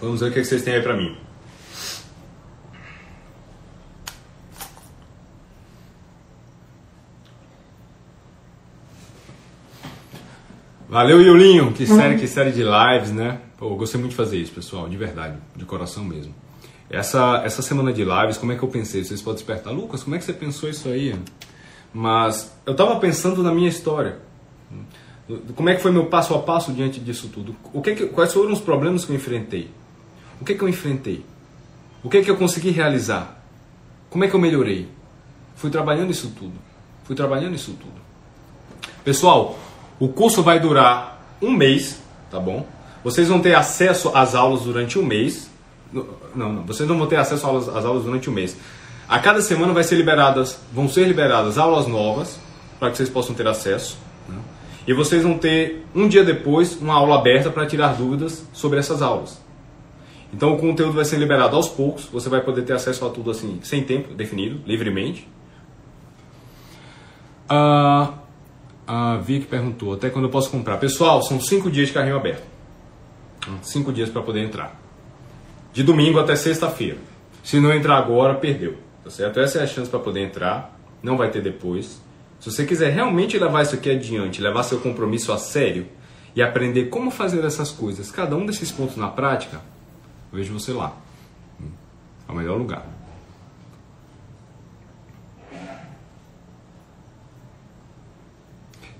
vamos 0.00 0.20
ver 0.20 0.30
o 0.30 0.32
que 0.32 0.44
vocês 0.44 0.62
têm 0.62 0.74
aí 0.74 0.82
para 0.82 0.96
mim. 0.96 1.25
Valeu, 10.88 11.20
Yulinho! 11.20 11.72
Que 11.72 11.84
série, 11.86 12.18
que 12.18 12.28
série 12.28 12.52
de 12.52 12.62
lives, 12.62 13.10
né? 13.10 13.40
Pô, 13.58 13.66
eu 13.70 13.76
gostei 13.76 13.98
muito 13.98 14.10
de 14.10 14.16
fazer 14.16 14.38
isso, 14.38 14.52
pessoal, 14.52 14.88
de 14.88 14.96
verdade, 14.96 15.36
de 15.54 15.64
coração 15.64 16.04
mesmo. 16.04 16.34
Essa, 16.88 17.42
essa 17.44 17.62
semana 17.62 17.92
de 17.92 18.04
lives, 18.04 18.38
como 18.38 18.52
é 18.52 18.56
que 18.56 18.62
eu 18.62 18.68
pensei? 18.68 19.04
Vocês 19.04 19.20
podem 19.20 19.38
despertar, 19.38 19.72
Lucas, 19.72 20.02
como 20.04 20.14
é 20.14 20.18
que 20.18 20.24
você 20.24 20.32
pensou 20.32 20.68
isso 20.68 20.88
aí? 20.88 21.18
Mas 21.92 22.54
eu 22.64 22.72
estava 22.72 22.96
pensando 23.00 23.42
na 23.42 23.52
minha 23.52 23.68
história. 23.68 24.18
Como 25.56 25.68
é 25.68 25.74
que 25.74 25.82
foi 25.82 25.90
meu 25.90 26.06
passo 26.06 26.34
a 26.34 26.38
passo 26.38 26.72
diante 26.72 27.00
disso 27.00 27.28
tudo? 27.28 27.56
O 27.72 27.82
que, 27.82 27.94
que 27.94 28.06
quais 28.06 28.32
foram 28.32 28.52
os 28.52 28.60
problemas 28.60 29.04
que 29.04 29.10
eu 29.10 29.16
enfrentei? 29.16 29.70
O 30.40 30.44
que, 30.44 30.54
que 30.54 30.62
eu 30.62 30.68
enfrentei? 30.68 31.24
O 32.04 32.08
que, 32.08 32.22
que 32.22 32.30
eu 32.30 32.36
consegui 32.36 32.70
realizar? 32.70 33.42
Como 34.08 34.22
é 34.22 34.28
que 34.28 34.34
eu 34.34 34.40
melhorei? 34.40 34.88
Fui 35.56 35.70
trabalhando 35.70 36.12
isso 36.12 36.32
tudo. 36.38 36.54
Fui 37.02 37.16
trabalhando 37.16 37.54
isso 37.54 37.72
tudo. 37.72 38.00
Pessoal, 39.02 39.58
o 39.98 40.08
curso 40.08 40.42
vai 40.42 40.60
durar 40.60 41.20
um 41.40 41.50
mês, 41.50 42.02
tá 42.30 42.38
bom? 42.38 42.66
Vocês 43.02 43.28
vão 43.28 43.40
ter 43.40 43.54
acesso 43.54 44.10
às 44.14 44.34
aulas 44.34 44.62
durante 44.62 44.98
um 44.98 45.02
mês. 45.04 45.50
Não, 45.92 46.06
não, 46.34 46.62
vocês 46.66 46.88
não 46.88 46.98
vão 46.98 47.06
ter 47.06 47.16
acesso 47.16 47.46
às, 47.46 47.84
aulas 47.84 48.04
durante 48.04 48.28
um 48.28 48.32
mês. 48.32 48.56
A 49.08 49.18
cada 49.18 49.40
semana 49.40 49.72
vai 49.72 49.84
ser 49.84 49.94
liberadas, 49.94 50.58
vão 50.72 50.88
ser 50.88 51.06
liberadas 51.06 51.56
aulas 51.56 51.86
novas 51.86 52.40
para 52.78 52.90
que 52.90 52.96
vocês 52.96 53.08
possam 53.08 53.34
ter 53.34 53.46
acesso. 53.46 53.96
Né? 54.28 54.36
E 54.88 54.92
vocês 54.92 55.22
vão 55.22 55.38
ter 55.38 55.86
um 55.94 56.08
dia 56.08 56.24
depois 56.24 56.76
uma 56.80 56.94
aula 56.94 57.16
aberta 57.16 57.48
para 57.48 57.64
tirar 57.64 57.94
dúvidas 57.94 58.44
sobre 58.52 58.78
essas 58.78 59.00
aulas. 59.00 59.40
Então 60.34 60.54
o 60.54 60.58
conteúdo 60.58 60.94
vai 60.94 61.04
ser 61.04 61.16
liberado 61.16 61.56
aos 61.56 61.68
poucos, 61.68 62.06
você 62.06 62.28
vai 62.28 62.40
poder 62.40 62.62
ter 62.62 62.72
acesso 62.72 63.06
a 63.06 63.10
tudo 63.10 63.30
assim, 63.30 63.60
sem 63.62 63.84
tempo 63.84 64.12
definido, 64.14 64.60
livremente. 64.66 65.28
Uh, 67.48 68.12
a 68.86 69.16
Vic 69.16 69.46
perguntou, 69.46 69.94
até 69.94 70.08
quando 70.10 70.26
eu 70.26 70.30
posso 70.30 70.50
comprar? 70.50 70.76
Pessoal, 70.78 71.22
são 71.22 71.40
cinco 71.40 71.70
dias 71.70 71.88
de 71.88 71.94
carrinho 71.94 72.16
aberto. 72.16 72.44
Cinco 73.62 73.92
dias 73.92 74.08
para 74.08 74.22
poder 74.22 74.44
entrar. 74.44 74.80
De 75.72 75.82
domingo 75.82 76.18
até 76.18 76.36
sexta-feira. 76.36 76.98
Se 77.42 77.60
não 77.60 77.72
entrar 77.72 77.96
agora, 77.96 78.34
perdeu. 78.34 78.76
Tá 79.04 79.10
certo? 79.10 79.38
Essa 79.38 79.58
é 79.58 79.62
a 79.62 79.66
chance 79.66 79.90
para 79.90 80.00
poder 80.00 80.20
entrar. 80.20 80.78
Não 81.02 81.16
vai 81.16 81.30
ter 81.30 81.42
depois. 81.42 82.00
Se 82.40 82.50
você 82.50 82.64
quiser 82.64 82.92
realmente 82.92 83.38
levar 83.38 83.62
isso 83.62 83.74
aqui 83.74 83.90
adiante, 83.90 84.42
levar 84.42 84.62
seu 84.62 84.80
compromisso 84.80 85.32
a 85.32 85.38
sério 85.38 85.86
e 86.34 86.42
aprender 86.42 86.86
como 86.86 87.10
fazer 87.10 87.44
essas 87.44 87.70
coisas, 87.70 88.10
cada 88.10 88.36
um 88.36 88.44
desses 88.44 88.70
pontos 88.70 88.96
na 88.96 89.08
prática, 89.08 89.60
vejo 90.32 90.52
você 90.52 90.72
lá. 90.72 90.96
É 92.28 92.32
o 92.32 92.34
melhor 92.34 92.58
lugar. 92.58 92.84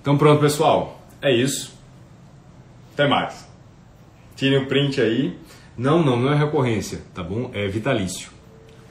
Então 0.07 0.17
pronto, 0.17 0.41
pessoal. 0.41 1.01
É 1.21 1.35
isso. 1.35 1.77
Até 2.95 3.09
mais. 3.09 3.45
Tirem 4.37 4.63
o 4.63 4.67
print 4.69 5.01
aí. 5.01 5.37
Não, 5.77 6.01
não, 6.01 6.17
não 6.17 6.33
é 6.33 6.37
recorrência, 6.37 7.03
tá 7.13 7.25
bom? 7.25 7.51
É 7.53 7.67
vitalício. 7.67 8.31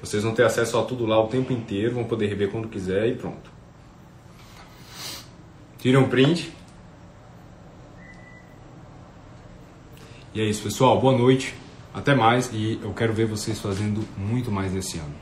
Vocês 0.01 0.23
vão 0.23 0.33
ter 0.33 0.43
acesso 0.43 0.77
a 0.77 0.83
tudo 0.83 1.05
lá 1.05 1.17
o 1.23 1.27
tempo 1.27 1.53
inteiro, 1.53 1.95
vão 1.95 2.03
poder 2.03 2.27
rever 2.27 2.51
quando 2.51 2.67
quiser 2.67 3.07
e 3.07 3.15
pronto. 3.15 3.49
Tirem 5.77 6.01
um 6.01 6.09
print. 6.09 6.51
E 10.33 10.41
é 10.41 10.43
isso, 10.43 10.63
pessoal. 10.63 10.99
Boa 10.99 11.17
noite. 11.17 11.55
Até 11.93 12.13
mais 12.13 12.51
e 12.51 12.77
eu 12.83 12.93
quero 12.93 13.13
ver 13.13 13.25
vocês 13.25 13.57
fazendo 13.57 14.05
muito 14.17 14.51
mais 14.51 14.73
nesse 14.73 14.97
ano. 14.97 15.15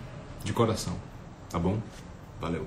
De 0.44 0.54
coração. 0.54 0.96
Tá 1.52 1.60
bom? 1.60 1.78
Valeu. 2.42 2.66